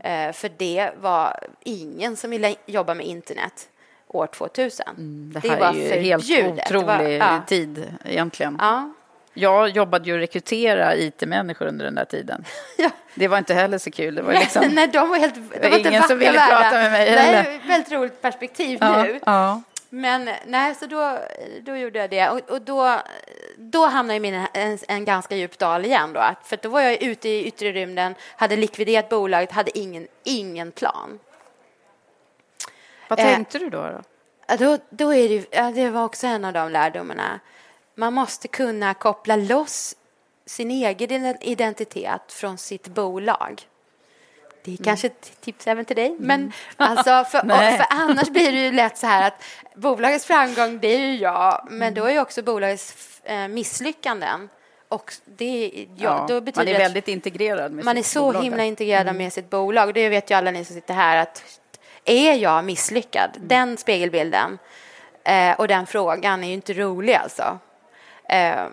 [0.04, 3.70] Eh, för det var ingen som ville jobba med internet
[4.08, 4.88] år 2000.
[4.90, 6.28] Mm, Det här var är ju helt.
[6.28, 7.42] Det var- otrolig ja.
[7.48, 8.58] tid egentligen.
[8.62, 8.92] Ja.
[9.38, 12.46] Jag jobbade ju att rekrytera IT-människor under den där tiden.
[12.78, 12.90] Ja.
[13.16, 14.16] Det var inte heller så kul.
[14.16, 14.64] Det var liksom...
[14.72, 15.36] Nej, de var helt...
[15.62, 16.48] De var ingen som ville värda.
[16.62, 19.20] prata med mig Det är ett väldigt roligt perspektiv ja, nu.
[19.26, 19.62] ja.
[19.90, 21.20] Men nej, så då,
[21.62, 22.30] då gjorde jag det.
[22.30, 23.00] Och, och då,
[23.58, 26.14] då hamnade jag i min, en, en ganska djup dal igen.
[26.14, 26.24] Då.
[26.44, 31.20] För då var jag ute i yttre rymden, hade likviderat bolaget, hade ingen, ingen plan.
[33.08, 33.82] Vad Eh, tänkte du då?
[33.82, 34.02] då?
[34.58, 37.40] Då, då är det, ja, det var också en av de lärdomarna.
[37.96, 39.96] Man måste kunna koppla loss
[40.46, 43.62] sin egen identitet från sitt bolag.
[44.64, 46.16] Det är kanske ett tips även till dig.
[46.20, 47.40] Men alltså, för,
[47.78, 49.44] för annars blir det ju lätt så här att
[49.76, 51.68] bolagets framgång, det är ju jag.
[51.70, 54.50] Men då är ju också bolagets eh, misslyckanden.
[54.88, 58.44] Och det, ja, då betyder man är väldigt integrerad med man är sitt så bolag
[58.44, 59.94] himla integrerad med sitt bolag.
[59.94, 61.60] Det vet ju alla ni som sitter här att
[62.06, 63.30] är jag misslyckad?
[63.40, 64.60] Den spegelbilden
[65.24, 67.60] eh, och den frågan är ju inte rolig alltså.
[68.30, 68.68] Eh,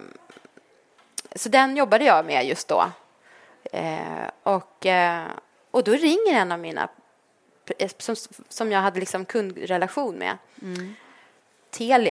[1.35, 2.85] så den jobbade jag med just då.
[3.73, 5.25] Eh, och, eh,
[5.71, 6.88] och då ringer en av mina
[7.79, 8.17] eh, som,
[8.49, 10.37] som jag hade liksom kundrelation med.
[11.71, 12.11] Telia.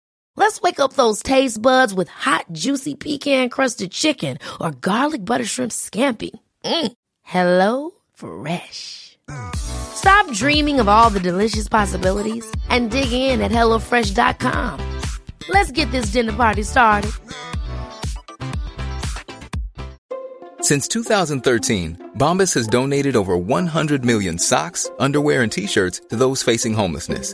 [0.35, 5.71] Let's wake up those taste buds with hot, juicy pecan-crusted chicken or garlic butter shrimp
[5.71, 6.31] scampi.
[6.65, 6.91] Mm.
[7.21, 9.17] Hello Fresh.
[9.55, 14.99] Stop dreaming of all the delicious possibilities and dig in at HelloFresh.com.
[15.49, 17.11] Let's get this dinner party started.
[20.61, 26.73] Since 2013, Bombas has donated over 100 million socks, underwear, and t-shirts to those facing
[26.73, 27.33] homelessness.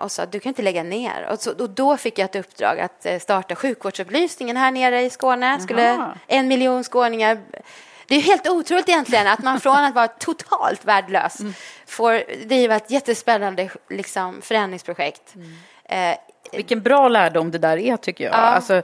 [0.00, 1.28] Och sa du kan inte lägga ner.
[1.30, 5.10] Och, så, och då fick jag ett uppdrag att eh, starta sjukvårdsupplysningen här nere i
[5.10, 5.60] Skåne.
[5.60, 7.40] Skulle en miljon skåningar
[8.06, 11.38] det är helt otroligt egentligen att man från att vara totalt värdelös
[11.86, 15.34] får driva ett jättespännande liksom, förändringsprojekt.
[15.84, 16.14] Eh,
[16.56, 18.32] Vilken bra lärdom det där är tycker jag.
[18.34, 18.38] Ja.
[18.38, 18.82] Alltså,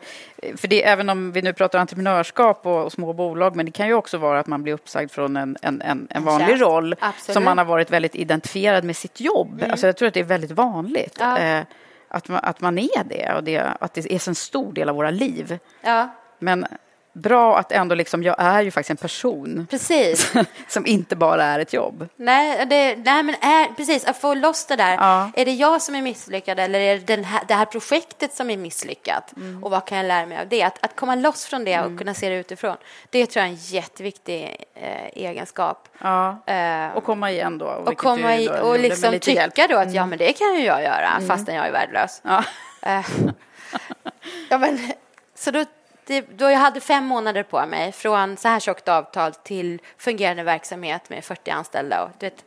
[0.57, 3.87] för det, även om vi nu pratar entreprenörskap och, och små bolag, men det kan
[3.87, 6.63] ju också vara att man blir uppsagd från en, en, en, en vanlig tjänst.
[6.63, 7.35] roll Absolut.
[7.35, 9.65] som man har varit väldigt identifierad med sitt jobb.
[9.71, 11.17] Alltså, jag tror att det är väldigt vanligt.
[11.21, 11.39] Ja.
[11.39, 11.63] Eh,
[12.09, 14.97] att, man, att man är det och det, att det är en stor del av
[14.97, 15.59] våra liv.
[15.81, 16.67] ja, Men
[17.13, 20.33] bra att ändå liksom, jag är ju faktiskt en person precis.
[20.69, 22.09] som inte bara är ett jobb.
[22.17, 24.95] Nej, det, nej men är, precis, att få loss det där.
[24.95, 25.31] Ja.
[25.35, 28.51] Är det jag som är misslyckad eller är det den här, det här projektet som
[28.51, 29.37] är misslyckat?
[29.37, 29.65] Mm.
[29.65, 30.63] Och vad kan jag lära mig av det?
[30.63, 32.77] Att, att komma loss från det och kunna se det utifrån.
[33.11, 35.89] Det tror jag är en jätteviktig eh, egenskap.
[35.99, 36.43] Ja.
[36.47, 37.67] Eh, Och komma igen då.
[37.67, 39.59] och komma i, och liksom tycka hjälp.
[39.59, 39.71] Mm.
[39.71, 42.23] då att ja, men det kan ju jag göra fastän jag är värdelös.
[42.25, 42.45] Ja.
[42.83, 43.07] Eh,
[44.49, 44.93] ja, men,
[45.35, 45.65] så då,
[46.11, 50.43] det, då jag hade fem månader på mig från så här tjockt avtal till fungerande
[50.43, 52.05] verksamhet med 40 anställda.
[52.05, 52.45] Och, du vet,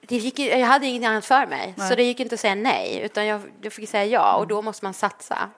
[0.00, 3.00] det gick, jag hade inget annat för mig, så det gick inte att säga nej,
[3.02, 5.50] utan jag, jag fick säga ja och då måste man satsa.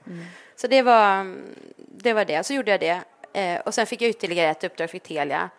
[0.57, 1.37] Så det var,
[1.77, 2.47] det var det.
[2.47, 3.01] Så gjorde jag det.
[3.33, 5.51] Eh, och sen fick jag ytterligare ett uppdrag för Telia.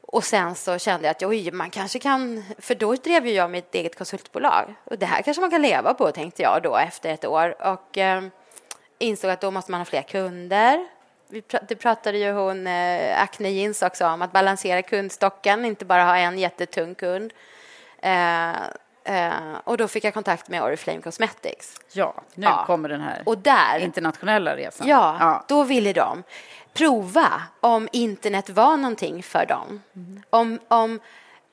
[0.00, 3.50] Och sen så kände jag att oj, man kanske kan, för då drev ju jag
[3.50, 4.74] mitt eget konsultbolag.
[4.84, 7.54] Och det här kanske man kan leva på, tänkte jag då efter ett år.
[7.72, 8.22] Och eh,
[9.02, 10.86] insåg att då måste man ha fler kunder.
[11.28, 15.84] Vi pr- det pratade ju hon, eh, Acne Jeans också om, att balansera kundstocken, inte
[15.84, 17.32] bara ha en jättetung kund.
[18.02, 18.50] Eh,
[19.04, 19.32] eh,
[19.64, 21.76] och då fick jag kontakt med Oriflame Cosmetics.
[21.92, 22.64] Ja, nu Ja.
[22.66, 24.88] kommer den här Och där internationella resan.
[24.88, 25.44] Ja, ja.
[25.48, 26.22] då ville de
[26.74, 29.82] prova om internet var någonting för dem.
[30.30, 31.00] Om, om,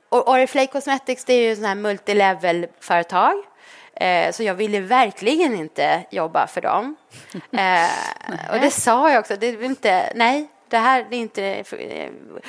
[0.10, 3.44] och Oriflame Cosmetics det är ju sånt här multilevel-företag.
[4.00, 6.96] Eh, så jag ville verkligen inte jobba för dem.
[7.52, 9.36] Eh, och det sa jag också.
[9.36, 11.64] Det är inte, nej, det här det är inte...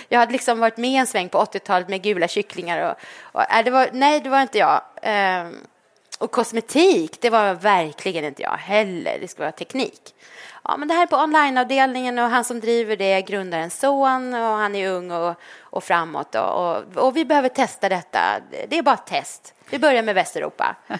[0.08, 2.90] Jag hade liksom varit med en sväng på 80-talet med gula kycklingar.
[2.90, 4.80] Och, och, nej, det var, nej, det var inte jag.
[5.02, 5.48] Eh,
[6.18, 9.18] och kosmetik, det var verkligen inte jag heller.
[9.20, 10.14] Det skulle vara teknik.
[10.64, 14.34] Ja, men det här är på onlineavdelningen och han som driver det är grundarens son
[14.34, 16.34] och han är ung och, och framåt.
[16.34, 18.20] Och, och, och vi behöver testa detta.
[18.68, 19.54] Det är bara ett test.
[19.70, 20.76] Vi börjar med Västeuropa.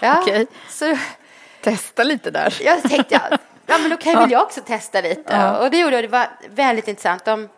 [0.00, 0.46] Ja, Okej.
[0.68, 0.96] så
[1.62, 2.56] Testa lite där.
[2.60, 5.50] jag tänkte, ja, ja men då kan väl jag också testa lite.
[5.60, 6.04] Och det gjorde jag.
[6.04, 7.24] Det var väldigt intressant.
[7.24, 7.48] De,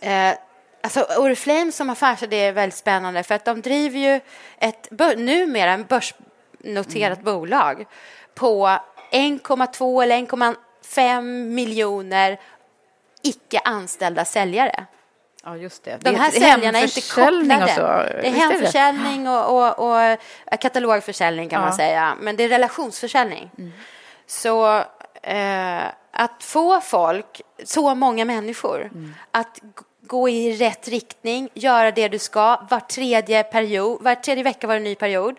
[0.00, 0.34] eh,
[0.82, 4.20] alltså Oriflame som affärsidé är väldigt spännande för att de driver ju
[4.58, 7.86] ett numera en börsnoterat bolag
[8.34, 8.78] på
[9.10, 12.40] 1,2 eller 1,5 miljoner
[13.22, 14.84] icke anställda säljare.
[15.44, 15.90] Ja, just det.
[15.90, 17.64] De Det är här ett säljarna är inte kopplade.
[17.64, 17.80] och så.
[18.22, 20.18] Det är hemförsäljning och, och, och eh,
[20.60, 21.66] katalogförsäljning kan Ja.
[21.68, 22.16] man säga.
[22.20, 23.50] Men det är relationsförsäljning.
[24.26, 24.76] Så
[25.22, 28.90] eh, att få folk, så många människor,
[29.30, 29.68] att g-
[30.06, 34.74] gå i rätt riktning, göra det du ska var tredje period, var tredje vecka var
[34.74, 35.36] det en ny period,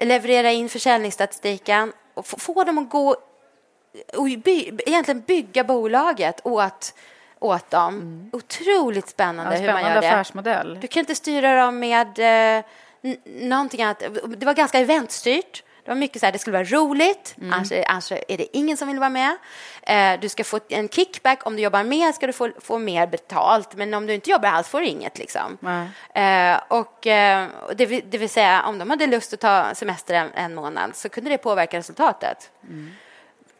[0.00, 3.16] leverera in försäljningsstatistiken och få, dem att gå
[4.16, 6.94] och by, egentligen bygga bolaget åt,
[7.38, 8.30] åt dem.
[8.32, 10.08] Otroligt spännande, Ja, hur man spännande gör det.
[10.08, 10.78] affärsmodell.
[10.80, 12.18] Du kan inte styra dem med
[12.58, 12.64] eh,
[13.24, 14.02] någonting annat.
[14.36, 15.62] Det var ganska eventstyrt.
[15.84, 17.52] Det var mycket så här, det skulle vara roligt, Mm.
[17.52, 19.36] annars, annars är det ingen som vill vara med.
[19.82, 23.06] Eh, du ska få en kickback, om du jobbar mer ska du få, få mer
[23.06, 25.18] betalt, men om du inte jobbar alls får du inget.
[25.18, 25.58] Liksom.
[25.60, 25.88] Nej.
[26.52, 30.14] Eh, och, eh, det, vill, det vill säga, om de hade lust att ta semester
[30.14, 32.50] en, en månad så kunde det påverka resultatet.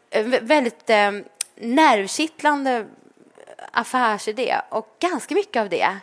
[0.09, 1.11] Eh, vä- väldigt eh,
[1.55, 2.85] nervkittlande
[3.71, 5.97] affärsidé och ganska mycket av det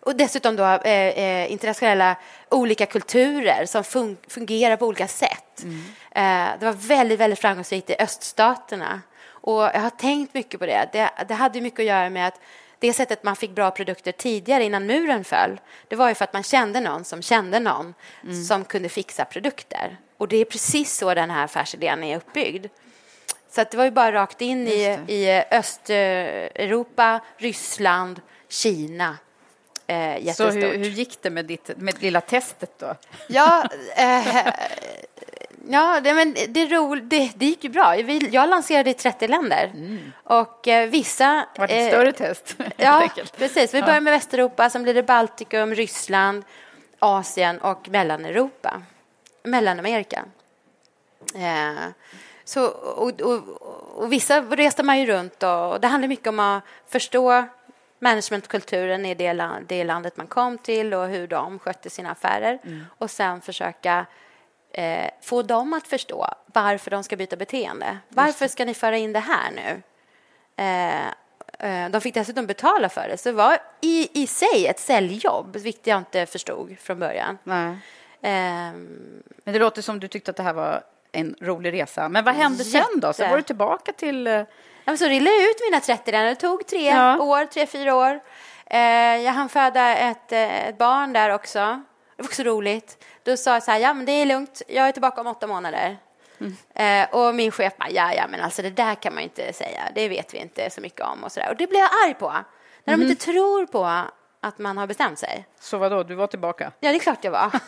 [0.00, 2.16] och dessutom då eh, eh, internationella
[2.48, 5.62] olika kulturer som fun fungerar på olika sätt.
[5.62, 5.84] Mm.
[6.10, 9.00] Eh, det var väldigt, väldigt framgångsrikt i öststaterna.
[9.22, 10.88] Och jag har tänkt mycket på det.
[10.92, 12.40] Det, det hade mycket att göra med att
[12.78, 16.32] det sättet man fick bra produkter tidigare innan muren föll, det var ju för att
[16.32, 17.94] man kände någon som kände någon
[18.24, 18.44] mm.
[18.44, 19.96] som kunde fixa produkter.
[20.16, 22.66] Och det är precis så den här affärsidén är uppbyggd.
[23.50, 29.16] Så det var ju bara rakt in i, i Östeuropa, Ryssland, Kina.
[29.90, 32.94] Eh, så hur, hur, gick det med ditt med lilla testet då?
[33.26, 33.64] Ja,
[33.96, 34.54] eh,
[35.68, 37.96] Ja, det, men det, ro, det, det gick ju bra.
[38.30, 39.70] Jag lanserade i 30 länder.
[39.74, 40.12] Mm.
[40.24, 41.46] Och eh, vissa...
[41.54, 42.56] Det var ett eh, större test.
[42.76, 43.74] ja, precis.
[43.74, 46.44] Vi började med Västeuropa, sen blev det Baltikum, Ryssland,
[46.98, 48.82] Asien och Mellaneuropa.
[49.42, 50.24] Mellanamerika.
[51.34, 51.88] Eh,
[52.44, 53.42] så, och, och,
[53.94, 57.44] och, vissa reste man ju runt och, och det handlar mycket om att förstå
[58.00, 62.58] managementkulturen i det, land, det landet man kom till och hur de skötte sina affärer
[62.64, 62.84] mm.
[62.98, 64.06] och sen försöka
[64.72, 67.98] eh, få dem att förstå varför de ska byta beteende.
[68.08, 69.82] Varför ska ni föra in det här nu?
[70.56, 71.06] Eh,
[71.84, 75.56] eh, de fick dessutom betala för det, så det var i, i sig ett säljjobb,
[75.56, 77.38] vilket jag inte förstod från början.
[77.44, 77.76] Nej.
[78.22, 79.22] Ehm.
[79.44, 80.82] Men det låter som du tyckte att det här var
[81.12, 82.08] en rolig resa.
[82.08, 82.88] Men vad hände jätte.
[82.92, 83.12] sen då?
[83.12, 84.26] Så var du tillbaka till...
[84.26, 84.42] Eh,
[84.84, 86.24] ja, så rillade jag ut mina 30 där.
[86.24, 87.22] Det tog tre ja.
[87.22, 88.20] år, tre, fyra år.
[88.66, 88.80] Eh,
[89.16, 91.82] jag hann föda ett, ett barn där också.
[92.16, 93.04] Det var också roligt.
[93.22, 95.46] Då sa jag så här, ja men det är lugnt, jag är tillbaka om åtta
[95.46, 95.96] månader.
[96.40, 96.56] Mm.
[96.74, 99.52] Eh, och min chef bara, ja ja men alltså det där kan man ju inte
[99.52, 101.50] säga, det vet vi inte så mycket om och så där.
[101.50, 102.32] Och det blev jag arg på.
[102.84, 103.06] När mm.
[103.06, 104.04] de inte tror på
[104.40, 105.46] att man har bestämt sig.
[105.60, 106.72] Så vadå, du var tillbaka?
[106.80, 107.50] Ja, det är klart jag var.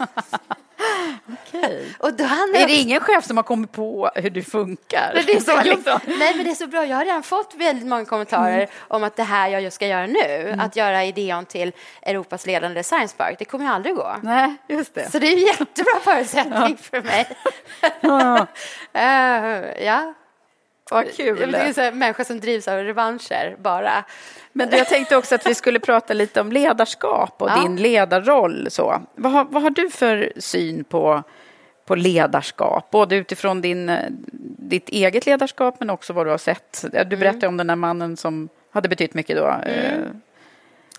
[1.26, 1.94] Okej.
[1.98, 5.22] Och då är det ingen chef som har kommit på hur du funkar?
[5.26, 6.00] Det är så, liksom.
[6.06, 6.86] Nej, men det är så bra.
[6.86, 8.68] Jag har redan fått väldigt många kommentarer mm.
[8.78, 10.60] om att det här jag ska göra nu, mm.
[10.60, 14.16] att göra Ideon till Europas ledande science park, det kommer ju aldrig gå.
[14.22, 15.10] Nej, just det.
[15.10, 17.28] Så det är en jättebra förutsättning för mig.
[18.94, 20.14] uh, ja.
[20.90, 21.52] Vad kul.
[21.52, 24.04] Det är en människa som drivs av revanscher bara.
[24.52, 27.62] Men jag tänkte också att vi skulle prata lite om ledarskap och ja.
[27.62, 28.66] din ledarroll.
[28.70, 29.02] Så.
[29.14, 31.22] Vad, har, vad har du för syn på,
[31.84, 32.90] på ledarskap?
[32.90, 33.98] Både utifrån din,
[34.58, 36.84] ditt eget ledarskap men också vad du har sett.
[36.92, 37.08] Du mm.
[37.08, 37.48] berättade mm.
[37.48, 39.46] om den där mannen som hade betytt mycket då.
[39.46, 40.20] Mm.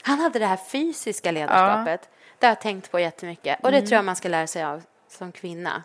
[0.02, 2.02] Han hade det här fysiska ledarskapet.
[2.04, 2.10] Ja.
[2.40, 3.60] Det har jag tänkt på jättemycket.
[3.64, 3.88] Och det mm.
[3.88, 5.84] tror jag man ska lära sig av som kvinna.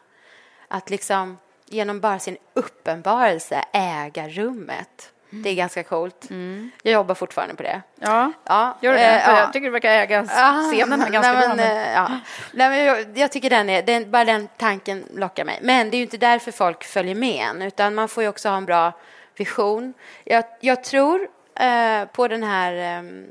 [0.69, 1.37] Att liksom
[1.71, 5.13] genom bara sin uppenbarelse äga rummet.
[5.33, 5.43] Mm.
[5.43, 6.31] Det är ganska coolt.
[6.31, 6.71] Mm.
[6.83, 7.83] Jag jobbar fortfarande på det.
[8.01, 8.79] Ja, ja.
[8.81, 9.01] gör det?
[9.01, 9.39] Äh, ja.
[9.39, 11.67] Jag tycker du verkar äga scenen ja, ganska nej, men, bra.
[11.67, 11.77] Men...
[11.77, 12.09] Eh, ja.
[12.53, 15.59] nej, men jag, jag, tycker den är, den, bara den tanken lockar mig.
[15.63, 18.49] Men det är ju inte därför folk följer med en, utan man får ju också
[18.49, 18.93] ha en bra
[19.37, 19.95] vision.
[20.25, 23.27] Jag, jag tror eh, på den här ehm,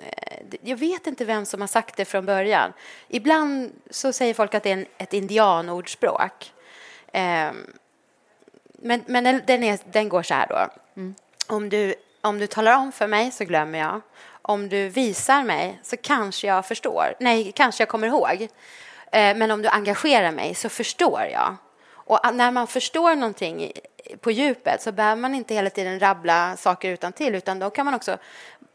[0.00, 2.72] eh, jag vet inte vem som har sagt det från början.
[3.08, 6.52] Ibland så säger folk att det är en, ett indianordspråk.
[7.16, 7.52] Eh,
[8.78, 10.68] men men den, är, den går så här då.
[10.96, 11.14] Mm.
[11.46, 14.00] Om, du, om du talar om för mig så glömmer jag.
[14.42, 17.14] Om du visar mig så kanske jag förstår.
[17.20, 18.48] Nej, kanske jag kommer ihåg.
[19.12, 21.56] Eh, men om du engagerar mig så förstår jag.
[21.88, 23.72] Och när man förstår någonting
[24.20, 27.84] på djupet så behöver man inte hela tiden rabbla saker utan till utan då kan
[27.84, 28.18] man också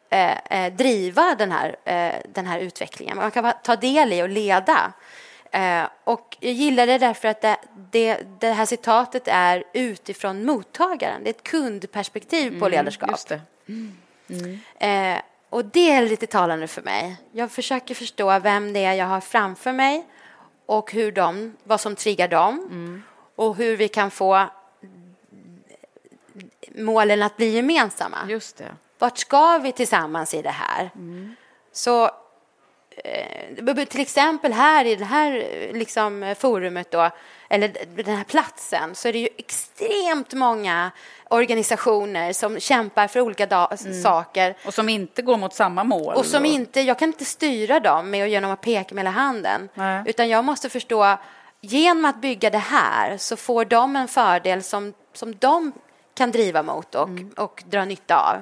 [0.09, 3.17] eh, eh, driva den här, eh, den här utvecklingen.
[3.17, 4.93] Man kan ta del i och leda.
[5.51, 7.57] Eh, och jag gillar det därför att det,
[7.91, 11.23] det, det, här citatet är utifrån mottagaren.
[11.23, 13.19] Det är ett kundperspektiv på mm, ledarskap.
[13.67, 13.97] Mm.
[14.29, 14.59] Mm.
[15.15, 17.15] Eh, och det är lite talande för mig.
[17.31, 20.05] Jag försöker förstå vem det är jag har framför mig
[20.65, 23.03] och hur de, vad som triggar dem mm.
[23.35, 24.47] och hur vi kan få
[26.75, 28.17] målen att bli gemensamma.
[28.27, 28.75] Just det.
[28.99, 30.89] Vart ska vi tillsammans i det här?
[30.95, 31.35] Mm.
[31.71, 32.11] Så
[33.89, 35.43] till exempel här i det här
[35.73, 37.09] liksom, forumet då,
[37.49, 37.73] eller
[38.03, 40.91] den här platsen, så är det ju extremt många
[41.29, 44.01] organisationer som kämpar för olika mm.
[44.01, 44.55] saker.
[44.65, 46.13] Och som inte går mot samma mål.
[46.15, 49.69] Och som inte, jag kan inte styra dem med genom att peka med hela handen,
[49.73, 50.03] Nej.
[50.05, 51.17] utan jag måste förstå,
[51.61, 55.71] genom att bygga det här så får de en fördel som, som de
[56.13, 57.29] kan driva mot och, mm.
[57.37, 58.41] och dra nytta av.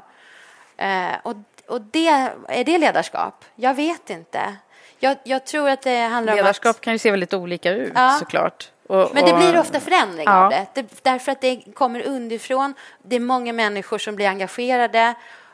[0.86, 1.36] Eh, och
[1.70, 2.08] och det,
[2.48, 3.46] är det ledarskap?
[3.56, 4.56] Jag vet inte.
[5.00, 6.82] Jag, jag tror att det handlar ledarskap om att...
[6.82, 8.16] kan ju se väldigt olika ut ja.
[8.20, 8.72] såklart.
[8.88, 10.44] Och, Men det blir ofta förändring ja.
[10.44, 10.66] av det.
[10.74, 11.04] det.
[11.04, 12.74] Därför att det kommer underifrån.
[13.04, 15.14] Det är många människor som blir engagerade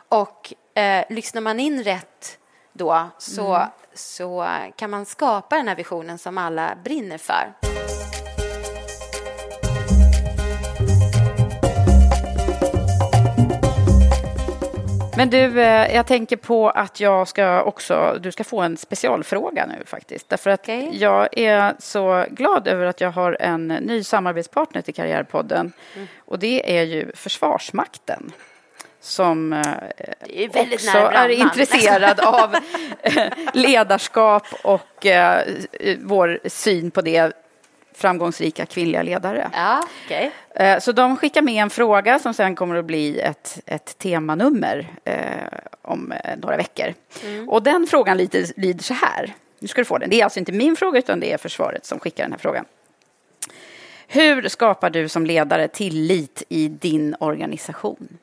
[0.09, 2.37] och eh, lyssnar man in rätt
[2.73, 3.67] då så, mm.
[3.93, 7.53] så kan man skapa den här visionen som alla brinner för.
[15.17, 19.65] Men du, eh, jag tänker på att jag ska också, du ska få en specialfråga
[19.65, 20.29] nu faktiskt.
[20.29, 20.89] Därför att Okej.
[20.93, 25.73] jag är så glad över att jag har en ny samarbetspartner till Karriärpodden.
[25.95, 26.07] Mm.
[26.25, 28.31] Och det är ju Försvarsmakten.
[28.99, 29.59] Som eh,
[30.29, 32.55] är också är intresserad av
[33.01, 35.05] eh, ledarskap och
[35.99, 37.44] vår syn på det
[37.95, 39.49] framgångsrika kvinnliga ledare.
[39.53, 40.31] Ja, okej.
[40.55, 44.87] Eh, Så de skickar med en fråga som sen kommer att bli ett, ett temanummer
[45.03, 45.17] eh,
[45.81, 46.93] om eh, några veckor.
[47.47, 49.33] Och den frågan lyder, lyder så här.
[49.59, 50.09] Nu ska du få den.
[50.09, 52.65] Det är alltså inte min fråga utan det är försvaret som skickar den här frågan.
[54.07, 58.17] Hur skapar du som ledare tillit i din organisation?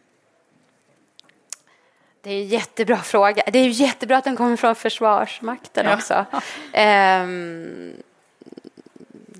[2.22, 3.42] Det är en jättebra fråga.
[3.52, 5.94] Det är jättebra att den kommer från Försvarsmakten Ja.
[5.94, 6.24] också.
[6.72, 7.92] Ehm,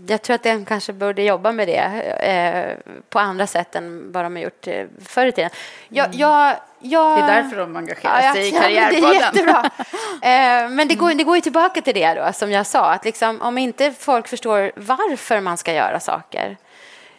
[0.07, 1.77] jag tror att den kanske borde jobba med det
[2.21, 5.51] eh, på andra sätt än vad de har gjort eh, förr i tiden.
[5.89, 9.15] Jag, jag, jag, Det är därför de engagerar Ja, sig i men Det är Karriärpodden.
[9.15, 9.71] jättebra.
[10.23, 13.05] Eh, men det går, det går ju tillbaka till det då, som jag sa, att
[13.05, 16.57] liksom, om inte folk förstår varför man ska göra saker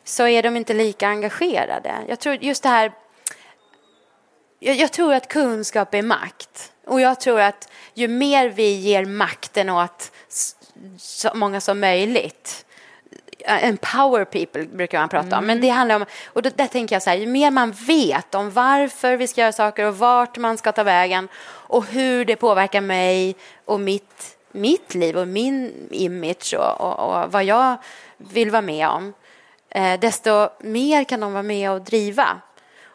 [0.04, 1.94] så är de inte lika engagerade.
[2.08, 2.92] Jag tror just det här
[4.60, 6.72] jag, jag tror att kunskap är makt.
[6.88, 10.12] Och jag tror att ju mer vi ger makten åt
[10.98, 12.66] så många som möjligt
[13.46, 15.46] Eh, empower people brukar man prata om.
[15.46, 18.36] Men det handlar om, och då, där tänker jag så här, ju mer man vet
[18.36, 22.36] om varför vi ska göra saker och vart man ska ta vägen och hur det
[22.36, 23.36] påverkar mig
[23.66, 27.78] och mitt, mitt liv och min image och, och, och vad jag
[28.18, 29.14] vill vara med om,
[29.70, 32.28] eh, desto mer kan de vara med och driva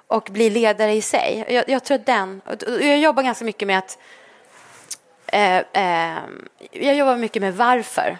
[0.06, 1.44] och bli ledare i sig.
[1.48, 3.98] Jag, jag tror att den, och jag jobbar ganska mycket med att
[5.26, 6.18] eh, eh,
[6.70, 8.18] jag jobbar mycket med varför.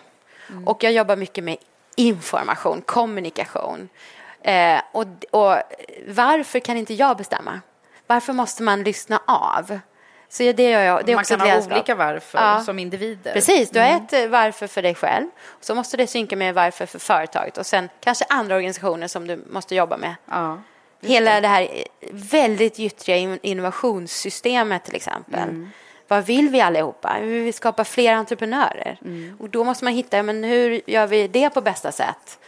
[0.67, 1.57] Och jag jobbar mycket med
[1.99, 3.89] information, kommunikation.
[4.43, 5.57] Eh, och, och
[6.09, 7.61] varför kan inte jag bestämma?
[8.07, 9.79] Varför måste man lyssna av?
[10.29, 11.05] Så det gör jag.
[11.07, 12.61] Det är Man också kan ha olika varför Ja.
[12.61, 13.33] som individer.
[13.33, 15.27] Precis, du har ett eh, varför för dig själv.
[15.61, 19.45] Så måste det synka med varför för företaget och sen kanske andra organisationer som du
[19.51, 20.15] måste jobba med.
[20.31, 20.59] Ja.
[21.03, 21.69] Hela det här eh,
[22.13, 25.69] väldigt gyttriga in- innovationssystemet till exempel.
[26.09, 27.17] Vad vill vi allihopa?
[27.21, 28.99] Vi vill skapa fler entreprenörer.
[29.39, 32.39] Och då måste man hitta, men hur gör vi det på bästa sätt?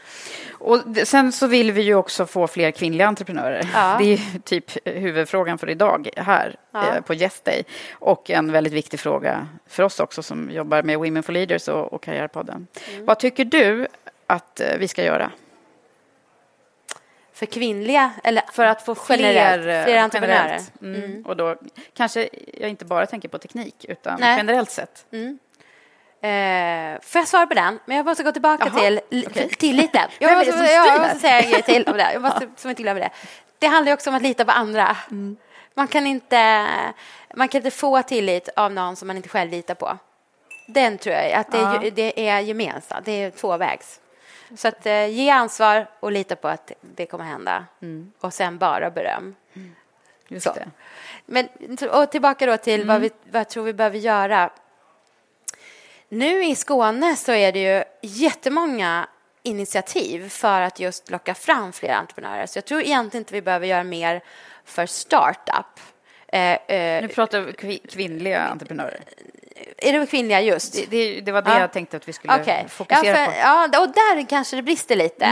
[0.53, 3.71] Och sen så vill vi ju också få fler kvinnliga entreprenörer.
[3.75, 3.97] Ja.
[3.99, 6.95] Det är typ huvudfrågan för idag här Ja.
[6.97, 7.63] eh, på Yes Day.
[7.93, 11.93] Och en väldigt viktig fråga för oss också som jobbar med Women for Leaders och,
[11.93, 12.67] och Karriärpodden.
[12.93, 13.07] Mm.
[13.07, 13.87] Vad tycker du
[14.27, 15.31] att eh, vi ska göra?
[17.41, 20.61] För kvinnliga, eller För att få fler, generellt, eh, fler entreprenörer?
[20.81, 21.05] generellt.
[21.05, 21.27] Mm.
[21.27, 21.57] Och då
[21.97, 22.29] kanske
[22.61, 24.37] jag inte bara tänker på teknik utan Nej.
[24.37, 25.07] generellt sett.
[26.23, 27.79] Eh, får jag svara på den?
[27.87, 29.49] Men jag måste gå tillbaka Jaha, till okej.
[29.59, 30.09] tilliten.
[30.19, 32.13] Jag måste, jag, jag måste säga en grej till om det.
[32.13, 33.11] Jag måste som inte glömmer det.
[33.59, 34.97] Det handlar ju också om att lita på andra.
[35.11, 35.37] Mm.
[35.75, 36.67] Man, kan inte,
[37.35, 39.99] man kan inte få tillit av någon som man inte själv litar på.
[40.69, 43.05] Den tror jag att det, ju- det är gemensamt.
[43.05, 44.01] Det är tvåvägs.
[44.57, 47.65] Så att eh, ge ansvar och lita på att det kommer hända.
[48.21, 49.35] Och sen bara beröm.
[50.29, 50.53] Just Så.
[50.53, 50.71] det.
[51.27, 51.49] Men
[51.91, 54.51] och tillbaka då till vad, vi, vad tror vi behöver göra.
[56.09, 59.09] Nu i Skåne så är det ju jättemånga
[59.43, 62.47] initiativ för att just locka fram fler entreprenörer.
[62.47, 64.23] Så jag tror egentligen inte vi behöver göra mer
[64.65, 65.81] för startup.
[66.29, 69.01] Eh, eh, Nu pratar vi kvi- kvinnliga entreprenörer.
[69.79, 70.73] Är det kvinnliga just?
[70.73, 71.61] Det, det, det var det Ja.
[71.61, 72.67] jag tänkte att vi skulle Okej.
[72.69, 73.33] fokusera ja, på.
[73.33, 75.25] för, ja, och där kanske det brister lite.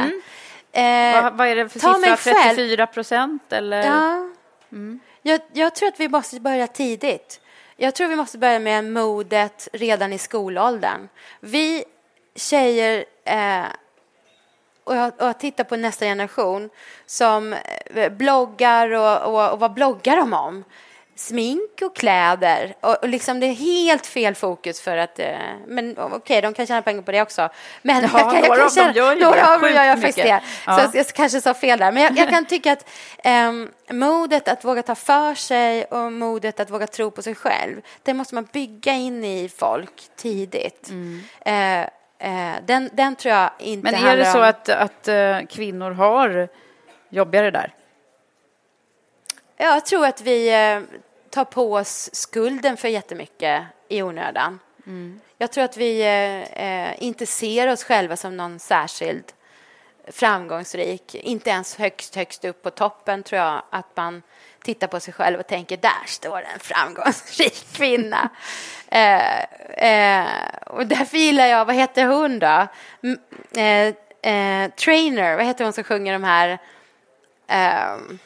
[0.72, 2.16] Eh, Vad, vad är det för siffra?
[2.16, 2.56] själv.
[2.56, 3.82] 34 procent eller?
[3.86, 4.30] Ja.
[5.22, 7.40] Jag, jag tror att vi måste börja tidigt.
[7.76, 11.08] Jag tror vi måste börja med modet redan i skolåldern.
[11.40, 11.84] Vi
[12.34, 13.64] tjejer eh,
[14.84, 16.70] och jag, och jag tittar på nästa generation
[17.06, 17.52] som
[17.94, 20.64] eh, bloggar och, och, och vad bloggar de om?
[21.18, 22.74] Smink och kläder.
[22.80, 25.18] Och, och liksom det är helt fel fokus för att...
[25.18, 27.48] Eh, men okej, de kan tjäna pengar på det också.
[27.82, 29.84] Men Ja, jag kan, jag några kan av dem känna- gör några av dem gör
[29.84, 30.40] jag faktiskt det.
[30.66, 30.76] Ja.
[30.76, 31.92] Så jag, jag kanske sa fel där.
[31.92, 32.88] Men jag, jag kan tycka att
[33.24, 37.80] ehm, modet att våga ta för sig och modet att våga tro på sig själv,
[38.02, 40.90] det måste man bygga in i folk tidigt.
[41.40, 41.86] Eh, eh,
[42.66, 46.48] den, den tror jag inte Men är det så om- att, att eh, kvinnor har
[47.08, 47.72] jobbigare där?
[49.60, 50.98] Jag tror att vi eh,
[51.30, 54.58] tar på oss skulden för jättemycket i onödan.
[55.38, 59.24] Jag tror att vi eh, eh, inte ser oss själva som någon särskild
[60.08, 61.14] framgångsrik.
[61.14, 64.22] Inte ens högst, högst upp på toppen tror jag att man
[64.62, 68.28] tittar på sig själv och tänker där står en framgångsrik kvinna.
[68.88, 69.42] eh,
[70.22, 70.26] eh,
[70.66, 72.66] och därför gillar jag, vad heter hon då?
[73.02, 73.18] M-
[73.56, 76.58] eh, eh, trainer, vad heter hon som sjunger de här
[77.46, 78.18] ehm,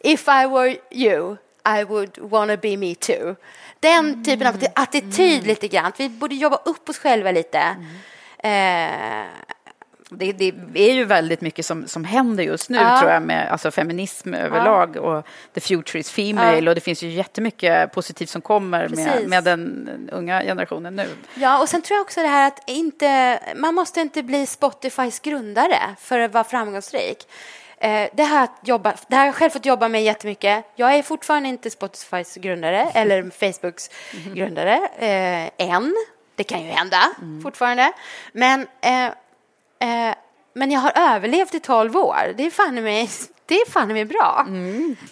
[0.00, 1.36] If I were you,
[1.80, 3.34] I would wanna be me too.
[3.80, 5.92] Den typen av attityd lite grann.
[5.98, 7.58] Vi borde jobba upp oss själva lite.
[8.38, 9.24] Eh,
[10.10, 12.98] Det, det är ju väldigt mycket som, som händer just nu Ja.
[13.00, 17.08] tror jag med alltså, feminism överlag och the future is female och det finns ju
[17.08, 21.06] jättemycket positivt som kommer med, med den unga generationen nu.
[21.34, 25.20] Ja, och sen tror jag också det här att inte, man måste inte bli Spotifys
[25.20, 27.18] grundare för att vara framgångsrik.
[27.80, 30.64] Eh, det, här jobba, det här har jag själv fått jobba med jättemycket.
[30.74, 33.90] Jag är fortfarande inte Spotifys grundare eller Facebooks
[34.34, 35.94] grundare eh, än.
[36.34, 36.98] Det kan ju hända
[37.42, 37.92] fortfarande.
[38.32, 39.06] Men, eh,
[40.06, 40.14] eh,
[40.54, 42.34] men jag har överlevt i tolv år.
[42.36, 43.10] Det är fan i mig,
[43.46, 44.46] det är fan mig bra.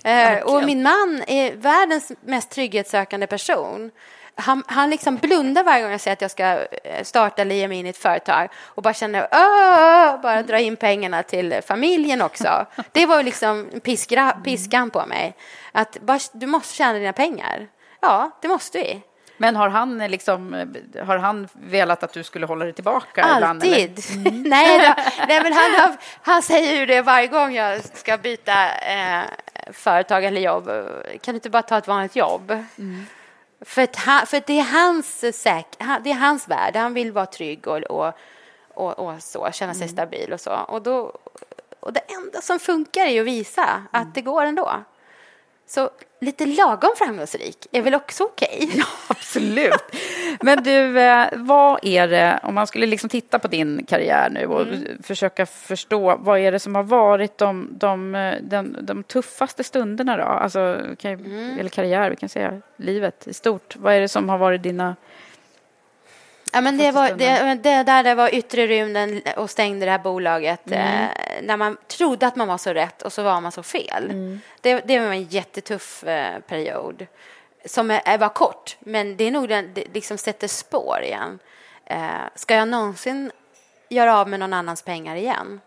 [0.05, 3.91] eh, och min man är världens mest trygghetssökande person.
[4.39, 6.45] Han, han liksom blundar varje gång jag säger att jag ska
[6.85, 10.59] eh, starta eller ge mig in i ett företag och bara känner "Åh!" bara dra
[10.59, 12.67] in pengarna till familjen också.
[12.93, 15.37] Det var liksom piskra, piskan på mig.
[15.73, 17.67] Att bara, du måste tjäna dina pengar.
[18.01, 19.01] Ja, det måste vi.
[19.39, 20.67] Men har han, eh, liksom,
[21.07, 23.65] har han velat att du skulle hålla dig tillbaka ibland?
[23.65, 23.75] eller?
[23.75, 24.01] Alltid.
[24.47, 28.69] nej, då, nej, men han, har- han säger ju det varje gång jag ska byta
[28.79, 29.23] eh,
[29.73, 30.65] företag eller jobb.
[31.21, 32.65] Kan du inte bara ta ett vanligt jobb?
[33.61, 35.67] För, att han, för att det är hans säk,
[36.05, 36.77] det är hans värld.
[36.77, 38.13] Han vill vara trygg och, och,
[38.75, 40.51] och, och så, känna sig stabil och så.
[40.51, 41.19] Och, då,
[41.81, 44.71] och det enda som funkar är att visa att det går ändå.
[45.69, 45.91] Så
[46.21, 48.71] lite lagom framgångsrik är väl också okej?
[49.09, 49.83] Absolut.
[50.41, 54.47] Men du, eh, vad är det, om man skulle liksom titta på din karriär nu
[54.47, 55.03] och Mm.
[55.03, 60.17] försöka förstå, vad är det som har varit de, de, eh, de, de tuffaste stunderna
[60.17, 60.23] då?
[60.25, 60.59] Alltså,
[61.01, 61.59] ju- Mm.
[61.59, 63.77] eller karriär, vi kan säga livet i stort.
[63.77, 64.97] Vad är det som har varit dina...
[66.57, 69.99] Ja, men det, var, det, det där det var yttre rymden och stängde det här
[69.99, 70.81] bolaget Mm.
[70.81, 74.05] eh, när man trodde att man var så rätt och så var man så fel.
[74.05, 74.41] Mm.
[74.61, 77.07] Det, det var en jättetuff eh, period
[77.65, 81.39] som är, var kort, men det är nog den, det liksom sätter spår igen.
[81.85, 83.33] Eh, ska jag någonsin
[83.89, 85.61] göra av med någon annans pengar igen?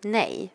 [0.00, 0.50] Nej.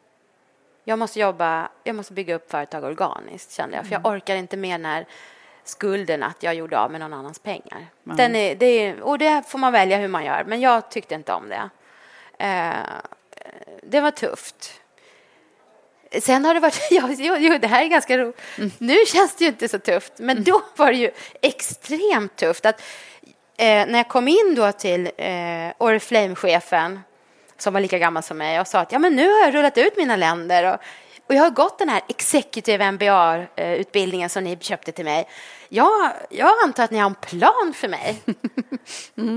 [0.84, 4.58] Jag måste jobba, jag måste bygga upp företag organiskt kände jag, för jag orkar inte
[4.58, 5.06] mer när
[5.64, 7.88] skulden att jag gjorde av med någon annans pengar.
[8.04, 11.16] Den är, det är, och det får man välja hur man gör, men jag tyckte
[11.16, 11.70] inte om det.
[12.46, 12.74] Eh,
[13.84, 14.82] det var tufft.
[16.22, 18.40] Sen har det varit, ja, jo, jo, det här är ganska roligt.
[18.78, 22.66] Nu känns det ju inte så tufft, men då var det ju extremt tufft.
[22.66, 22.82] Att,
[23.58, 27.00] eh, när jag kom in då till eh, Oriflame-chefen,
[27.58, 29.78] som var lika gammal som mig, och sa att ja, men nu har jag rullat
[29.78, 30.80] ut mina länder och,
[31.32, 35.28] och jag har gått den här executive MBA-utbildningen som ni köpte till mig.
[35.70, 38.22] Jag, jag antar att ni har en plan för mig.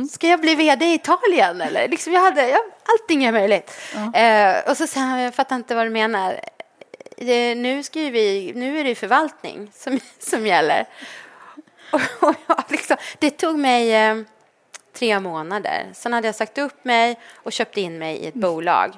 [0.11, 1.89] Ska jag bli vd i Italien eller?
[1.89, 3.71] Liksom jag hade, jag, allting är möjligt.
[4.15, 6.41] Eh, och så sa han, jag fattar inte vad du menar.
[7.17, 10.87] Eh, nu, ska vi, nu är det förvaltning som, som gäller.
[11.91, 14.17] Och, och jag liksom, det tog mig eh,
[14.93, 15.91] tre månader.
[15.93, 18.95] Sen hade jag sagt upp mig och köpt in mig i ett bolag.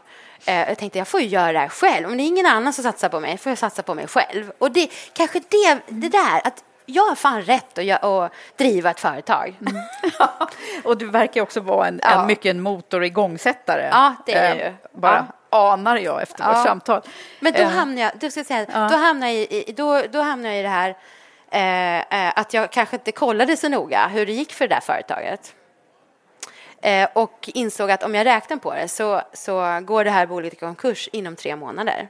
[0.47, 2.07] Eh, jag tänkte jag får ju göra det här själv.
[2.07, 4.53] Om det är ingen annan som satsar på mig får jag satsa på mig själv.
[4.59, 9.01] Och det kanske det, det där att jag har fan rätt att, att driva ett
[9.01, 9.55] företag.
[10.85, 12.21] Och du verkar också vara en, Ja.
[12.21, 13.89] en mycket en motor igångsättare.
[13.93, 14.75] Ja, det är Eh, jag ju.
[14.93, 16.53] Bara anar jag efter Ja.
[16.53, 17.03] vårt samtal.
[17.41, 20.51] Men då Eh, hamnar jag, du ska säga, då hamnar jag i, då, då hamnar
[20.51, 20.97] jag i det här
[21.51, 24.81] eh, eh, att jag kanske inte kollade så noga hur det gick för det där
[24.81, 25.55] företaget.
[26.87, 30.53] Eh, och insåg att om jag räknar på det så, så går det här bolaget
[30.53, 32.09] i konkurs inom tre månader.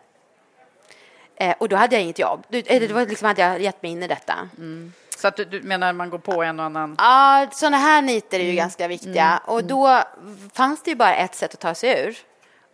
[1.36, 2.44] Eh, och då hade jag inget jobb.
[2.50, 4.48] Eller det var liksom hade jag gett mig in i detta.
[5.18, 6.94] Så att du, du menar man går på en och annan...
[6.98, 9.40] Ja, sådana här niter är ju ganska viktiga.
[9.44, 10.02] Och då
[10.52, 12.16] fanns det ju bara ett sätt att ta sig ur.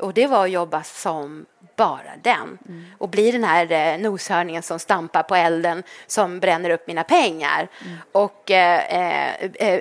[0.03, 1.47] Och det var att jobba som
[1.77, 2.59] bara den.
[2.99, 7.69] Och bli den här eh, noshörningen som stampar på elden som bränner upp mina pengar.
[8.13, 9.81] Och eh, eh, eh,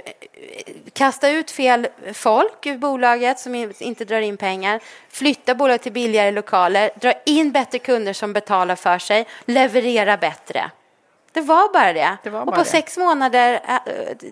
[0.93, 4.80] kasta ut fel folk ur bolaget som in- inte drar in pengar.
[5.09, 6.89] Flytta bolaget till billigare lokaler.
[6.95, 9.28] Dra in bättre kunder som betalar för sig.
[9.45, 10.72] Leverera bättre.
[11.34, 12.17] Det var bara det.
[12.24, 12.69] Det var och bara på det.
[12.69, 13.78] sex månader äh,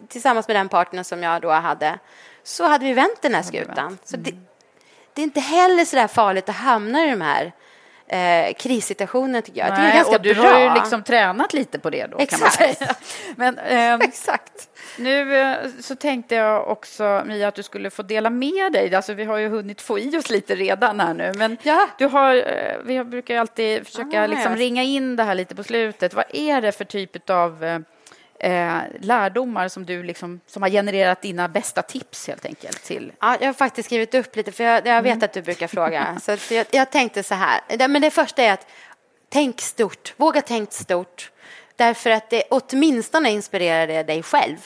[0.07, 1.99] tillsammans med den partnern som jag då hade
[2.43, 3.97] så hade vi vänt den här skutan.
[4.03, 4.31] Så det,
[5.19, 7.51] det är inte heller så där farligt att hamna i de här
[8.07, 9.69] eh, krissituationerna tycker jag.
[9.69, 10.43] det är Nej, ganska och du bra.
[10.49, 12.57] har ju liksom tränat lite på det då Exakt.
[12.57, 12.95] kan man säga.
[13.35, 14.69] Men ehm, Exakt.
[14.97, 18.95] nu eh, så tänkte jag också Mia att du skulle få dela med dig.
[18.95, 21.33] Alltså vi har ju hunnit få i oss lite redan här nu.
[21.35, 21.87] Men Ja.
[21.97, 25.55] du har, eh, vi brukar ju alltid försöka Ah, liksom ringa in det här lite
[25.55, 26.13] på slutet.
[26.13, 27.83] Vad är det för typ av
[28.39, 33.37] eh, lärdomar som du liksom, som har genererat dina bästa tips helt enkelt till Ja,
[33.39, 35.23] jag har faktiskt skrivit upp lite, för jag, jag vet Mm.
[35.25, 36.19] att du brukar fråga.
[36.39, 38.67] Så jag, jag tänkte så här, Det- men det första är att
[39.29, 41.31] tänk stort, våga tänk stort.
[41.75, 44.57] Därför att det åtminstone inspirerar det dig själv.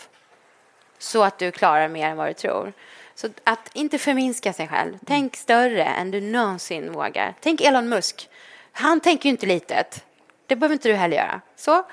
[0.99, 2.73] Så att du klarar mer än vad du tror.
[3.15, 4.93] Så att inte förminska sig själv.
[5.05, 7.33] Tänk större än du någonsin vågar.
[7.41, 8.29] Tänk Elon Musk.
[8.71, 10.03] Han tänker ju inte litet.
[10.47, 11.41] Det behöver inte du heller göra.
[11.55, 11.83] Så.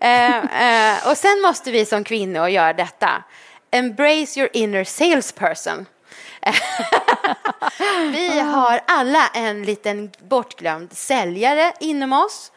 [0.00, 3.24] Eh, eh, och sen måste vi som kvinnor göra detta.
[3.70, 5.86] Embrace your inner salesperson.
[8.12, 12.52] vi har alla en liten bortglömd säljare inom oss.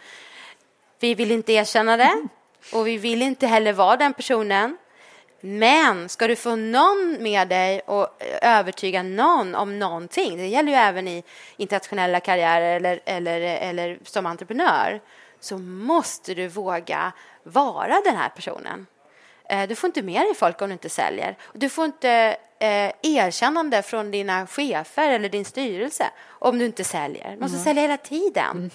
[0.99, 2.28] Vi vill inte erkänna det
[2.74, 4.78] och vi vill inte heller vara den personen.
[5.41, 8.08] Men ska du få någon med dig och
[8.41, 11.24] övertyga någon om någonting, det gäller ju även i
[11.58, 15.02] internationella karriärer eller, eller, eller som entreprenör,
[15.42, 17.12] så måste du våga
[17.44, 18.88] vara den här personen.
[19.50, 21.38] Eh, Du får inte med dig folk om du inte säljer.
[21.54, 27.32] Du får inte eh, erkännande från dina chefer eller din styrelse om du inte säljer.
[27.32, 28.72] Du måste sälja hela tiden.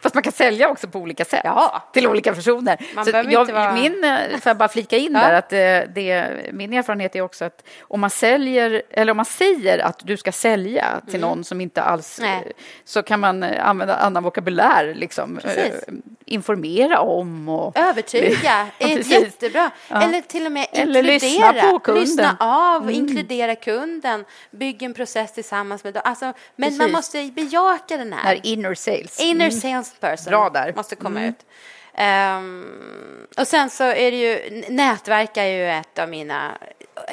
[0.00, 1.82] Fast man kan sälja också på olika sätt Ja.
[1.92, 2.76] till olika personer.
[2.94, 5.20] Man Så jag, inte vara- min, eh, får jag bara flika in Ja.
[5.20, 9.26] där att det, det, min erfarenhet är också att om man säljer eller om man
[9.26, 12.30] säger att du ska sälja till någon som inte alls Mm.
[12.30, 12.42] Nej.
[12.46, 12.52] eh,
[12.84, 15.58] så kan man eh, använda annan vokabulär liksom Precis.
[15.88, 19.70] eh, informera om och Övertyga är jättebra.
[19.88, 20.02] Ja.
[20.02, 21.52] Eller till och med Eller inkludera.
[21.52, 22.02] lyssna på kunden.
[22.02, 22.94] Lyssna av, Mm.
[22.94, 24.24] inkludera kunden.
[24.50, 26.02] Bygg en process tillsammans med dem.
[26.04, 26.24] Alltså,
[26.56, 26.92] men man Precis.
[26.92, 28.40] måste bejaka den här.
[28.42, 29.20] Inner sales.
[29.20, 29.84] Inner Mm.
[29.84, 30.72] salesperson Bra där.
[30.76, 31.30] måste komma Mm.
[31.30, 31.46] ut.
[31.94, 36.58] Ehm, och sen så är det ju, nätverk är ju ett av mina,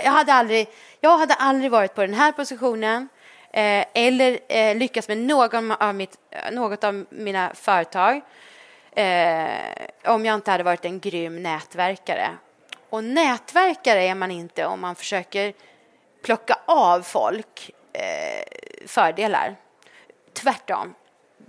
[0.03, 0.67] jag hade aldrig,
[0.99, 3.09] jag hade aldrig varit på den här positionen
[3.53, 6.17] eh, eller eh, lyckats med någon av mitt,
[6.51, 8.21] något av mina företag
[8.95, 9.49] eh,
[10.05, 12.29] om jag inte hade varit en grym nätverkare.
[12.89, 15.53] Och nätverkare är man inte om man försöker
[16.23, 18.43] plocka av folk eh,
[18.87, 19.55] fördelar.
[20.33, 20.93] Tvärtom.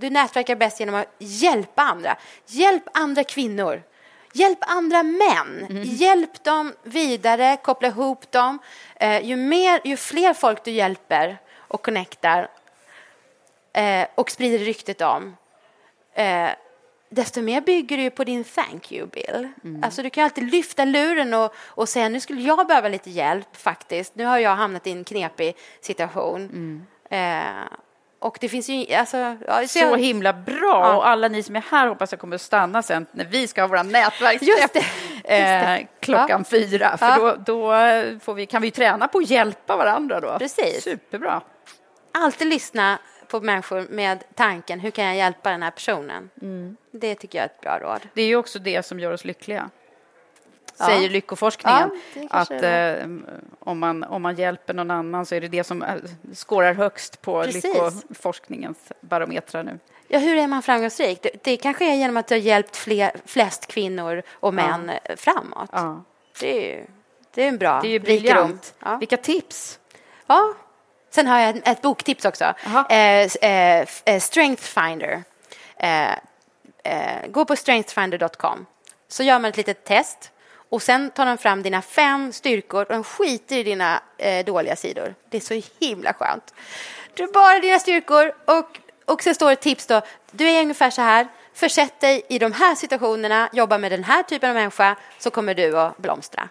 [0.00, 2.16] Du nätverkar bäst genom att hjälpa andra.
[2.46, 3.82] Hjälp andra kvinnor.
[4.32, 5.66] Hjälp andra män.
[5.84, 8.58] Hjälp dem vidare, koppla ihop dem.
[8.96, 12.48] Eh, ju, mer, ju fler folk du hjälper och connectar
[13.72, 15.36] eh, och sprider ryktet om,
[16.14, 16.48] eh,
[17.08, 19.48] desto mer bygger du på din thank you bill.
[19.82, 23.56] Alltså du kan alltid lyfta luren och, och säga nu skulle jag behöva lite hjälp
[23.56, 24.14] faktiskt.
[24.14, 26.86] Nu har jag hamnat i en knepig situation.
[27.10, 27.64] Eh,
[28.20, 29.36] och det finns ju, alltså...
[29.46, 30.56] Ja, Så jag- himla bra!
[30.62, 30.96] Ja.
[30.96, 33.60] Och alla ni som är här hoppas jag kommer att stanna sen när vi ska
[33.62, 35.78] ha våra nätverksträff Just det, just det.
[35.80, 36.96] eh, klockan fyra.
[36.96, 37.16] För Ja.
[37.16, 37.72] då, då
[38.20, 40.38] får vi, kan vi träna på att hjälpa varandra då.
[40.38, 40.84] Precis.
[40.84, 41.40] Superbra.
[42.12, 42.98] alltid lyssna
[43.28, 46.30] på människor med tanken hur kan jag hjälpa den här personen?
[46.42, 46.76] Mm.
[46.92, 48.00] Det tycker jag är ett bra råd.
[48.14, 49.70] Det är ju också det som gör oss lyckliga.
[50.80, 50.86] Ja.
[50.86, 51.90] Säger lyckoforskningen.
[52.14, 53.08] Ja, att eh,
[53.58, 55.94] om, man, om man hjälper någon annan så är det det som eh,
[56.34, 57.64] skårar högst på Precis.
[57.64, 59.78] lyckoforskningens barometrar nu.
[60.08, 61.22] Ja, hur är man framgångsrik?
[61.22, 65.16] Det, det kanske är genom att du har hjälpt fler, flest kvinnor och män eh,
[65.16, 65.70] framåt.
[65.72, 66.04] Ja.
[66.40, 66.86] Det, är
[67.34, 68.74] det är en bra Det är ju briljant.
[68.78, 68.96] Ja.
[68.96, 69.78] Vilka tips!
[70.26, 70.54] Ja.
[71.10, 72.44] Sen har jag ett, boktips också.
[72.90, 75.22] Eh, eh, eh, Strength Finder.
[75.76, 76.14] Eh,
[77.28, 78.66] gå på strengthfinder.com.
[79.08, 80.32] Så gör man ett litet test
[80.70, 84.76] och sen tar de fram dina fem styrkor och de skiter i dina eh, dåliga
[84.76, 85.14] sidor.
[85.30, 86.54] Det är så himla skönt.
[87.14, 90.02] Du har bara dina styrkor och, och så står det ett tips då.
[90.30, 91.28] Du är ungefär så här.
[91.54, 95.54] Försätt dig i de här situationerna, jobba med den här typen av människa så kommer
[95.54, 96.48] du att blomstra.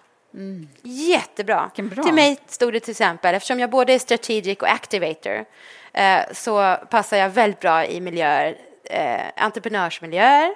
[0.83, 1.71] Jättebra.
[1.75, 2.03] Vilken bra.
[2.03, 5.45] Till mig stod det till exempel, eftersom jag både är strategic och activator,
[5.93, 10.55] eh, så passar jag väldigt bra i miljöer, eh, entreprenörsmiljöer.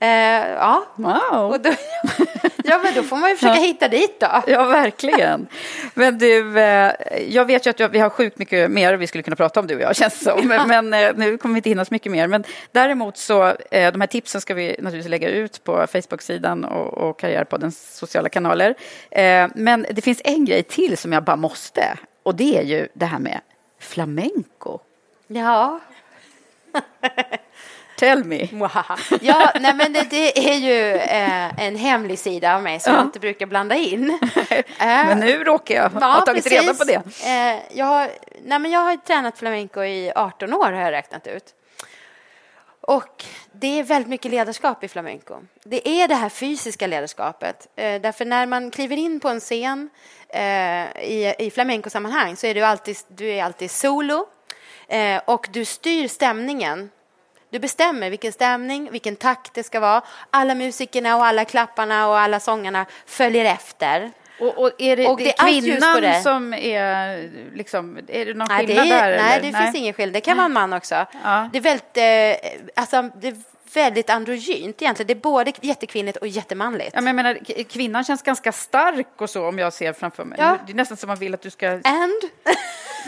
[0.00, 0.08] Eh,
[0.48, 1.62] ja, Wow!
[1.62, 1.70] då,
[2.64, 4.42] ja, men då får man ju försöka hitta dit då.
[4.46, 5.46] Ja, verkligen.
[5.94, 6.92] Men du, eh,
[7.28, 9.74] jag vet ju att vi har sjukt mycket mer vi skulle kunna prata om du
[9.76, 10.48] och jag, känns som.
[10.48, 12.26] Men, men eh, nu kommer vi inte hinna så mycket mer.
[12.26, 16.94] Men däremot så, eh, de här tipsen ska vi naturligtvis lägga ut på Facebook-sidan och,
[16.98, 18.74] och Karriärpoddens sociala kanaler.
[19.10, 21.98] Eh, Men det finns en grej till som jag bara måste.
[22.22, 23.40] Och det är ju det här med
[23.80, 24.78] flamenco.
[25.26, 25.80] Ja.
[27.96, 28.48] Tell me.
[29.20, 33.02] Ja, nej, men det, det är ju eh, en hemlig sida av mig som jag
[33.04, 34.18] inte brukar blanda in.
[34.78, 37.02] Eh, Men nu råkar jag ha tagit reda på det.
[37.26, 38.10] Eh, jag, har,
[38.44, 41.54] nej, men jag har tränat flamenco i 18 år har jag räknat ut.
[42.80, 45.34] Och det är väldigt mycket ledarskap i flamenco.
[45.64, 47.68] Det är det här fysiska ledarskapet.
[47.76, 49.90] Eh, därför när man kliver in på en scen
[50.28, 50.42] eh,
[51.02, 54.26] i, i flamenco-sammanhang så är du alltid, du är alltid solo
[54.88, 56.90] eh, och du styr stämningen.
[57.50, 60.02] Du bestämmer vilken stämning, vilken takt det ska vara.
[60.30, 64.10] Alla musikerna och alla klapparna och alla sångarna följer efter.
[64.40, 66.22] Och, och är det, Och det det är kvinnan det.
[66.22, 69.16] som är liksom, är det någon Nej, det, skillnad är, där?
[69.22, 69.52] nej, eller?
[69.52, 70.12] det finns ingen skillnad.
[70.14, 71.06] Det kan vara en man också.
[71.24, 71.48] Ja.
[71.52, 73.36] Det är väldigt, eh, alltså, det
[73.74, 75.06] väldigt androgynt egentligen.
[75.06, 76.90] Det är både jättekvinnligt och jättemanligt.
[76.94, 80.38] Ja, men jag menar, kvinnan känns ganska stark och så om jag ser framför mig.
[80.40, 80.58] Ja.
[80.66, 82.22] Det är nästan som man vill att du ska And?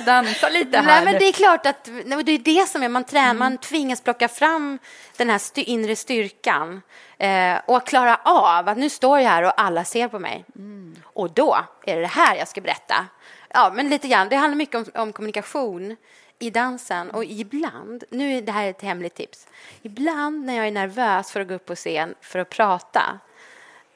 [0.06, 0.84] dansa lite här.
[0.84, 1.84] Nej, men det är klart att
[2.24, 3.38] det är det som är, man, tränar, mm.
[3.38, 4.78] man tvingas plocka fram
[5.16, 6.82] den här styr, inre styrkan
[7.18, 10.44] eh, och klara av att nu står jag här och alla ser på mig.
[10.56, 10.96] Mm.
[11.02, 13.06] Och då är det det här jag ska berätta.
[13.48, 14.28] Ja, men lite grann.
[14.28, 15.96] Det handlar mycket om, om kommunikation
[16.38, 19.46] i dansen och ibland, nu är det här ett hemligt tips,
[19.82, 23.18] ibland när jag är nervös för att gå upp på scen för att prata,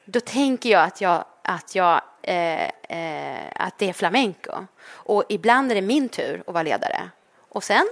[0.05, 4.51] då tänker jag att, jag, att, jag, eh, eh, att det är flamenco.
[4.85, 7.09] Och ibland är det min tur att vara ledare.
[7.49, 7.85] Och sen,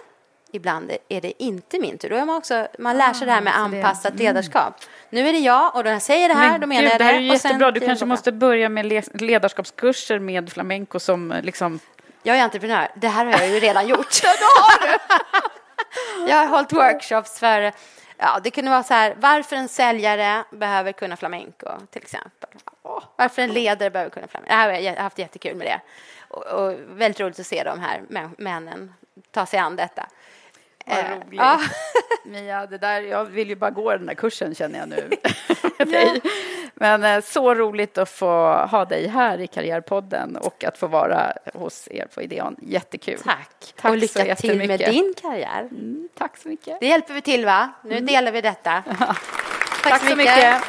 [0.51, 2.09] ibland är det inte min tur.
[2.09, 4.23] Då är man, också, man lär sig ah, det här med ah, anpassat mm.
[4.23, 4.73] ledarskap.
[5.09, 6.99] Nu är det jag och när jag säger det här, Men då menar Gud, jag
[6.99, 7.03] det.
[7.03, 7.71] Det här är jättebra.
[7.71, 11.79] Du kanske måste börja med ledarskapskurser med flamenco som liksom
[12.23, 12.87] jag är entreprenör.
[12.95, 14.07] Det här har jag ju redan gjort.
[16.27, 17.71] jag har hållit workshops för,
[18.17, 22.49] ja, det kunde vara så här, varför en säljare behöver kunna flamenco, till exempel.
[23.15, 24.53] Varför en ledare behöver kunna flamenco.
[24.53, 25.81] Jag har haft jättekul med det.
[26.27, 28.01] Och, och väldigt roligt att se de här
[28.37, 28.93] männen
[29.31, 30.07] ta sig an detta.
[30.85, 31.27] Vad eh, roligt.
[31.31, 31.59] Ja.
[32.25, 35.09] Mia, det där, jag vill ju bara gå den där kursen känner jag nu.
[35.77, 36.15] ja.
[36.81, 41.33] Men eh, så roligt att få ha dig här i Karriärpodden och att få vara
[41.53, 42.55] hos er på Ideon.
[42.61, 43.19] Jättekul.
[43.23, 43.73] Tack.
[43.81, 45.59] Tack och lycka till med din karriär.
[45.59, 46.79] Mm, tack så mycket.
[46.79, 47.71] Det hjälper vi till, va?
[47.83, 48.05] Nu mm.
[48.05, 48.83] delar vi detta.
[48.97, 49.17] tack,
[49.83, 50.35] tack, så mycket.
[50.35, 50.63] mycket.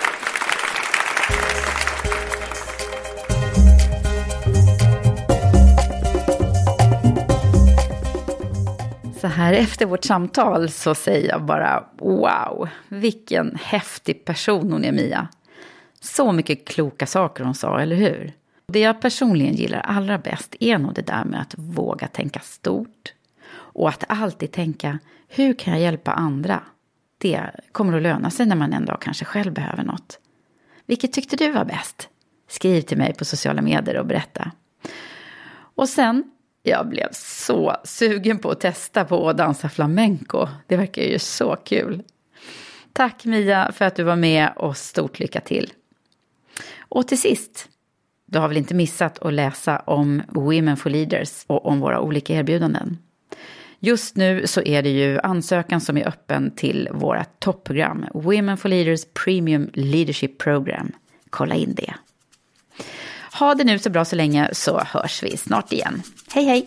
[9.21, 14.93] Så här efter vårt samtal så säger jag bara wow, vilken häftig person hon är
[14.93, 15.29] Mia.
[16.03, 18.33] Så mycket kloka saker hon sa, eller hur?
[18.67, 23.15] Det jag personligen gillar allra bäst är nog det där med att våga tänka stort.
[23.53, 24.99] Och att alltid tänka,
[25.29, 26.63] hur kan jag hjälpa andra?
[27.19, 30.19] Det kommer att löna sig när man en dag kanske själv behöver något.
[30.87, 32.09] Vilket tyckte du var bäst?
[32.49, 34.51] Skriv till mig på sociala medier och berätta.
[35.75, 36.25] Och sen,
[36.63, 40.47] jag blev så sugen på att testa på att dansa flamenco.
[40.67, 42.03] Det verkar ju så kul.
[42.93, 45.73] Tack Mia för att du var med och stort lycka till.
[46.95, 47.69] Och till sist,
[48.27, 52.35] du har väl inte missat att läsa om Women for Leaders och om våra olika
[52.35, 52.99] erbjudanden.
[53.79, 58.69] Just nu så är det ju ansökan som är öppen till våra toppprogram, Women for
[58.69, 60.93] Leaders Premium Leadership Program.
[61.31, 61.95] Kolla in det.
[63.39, 66.03] Ha det nu så bra så länge så hörs vi snart igen.
[66.35, 66.67] Hej hej!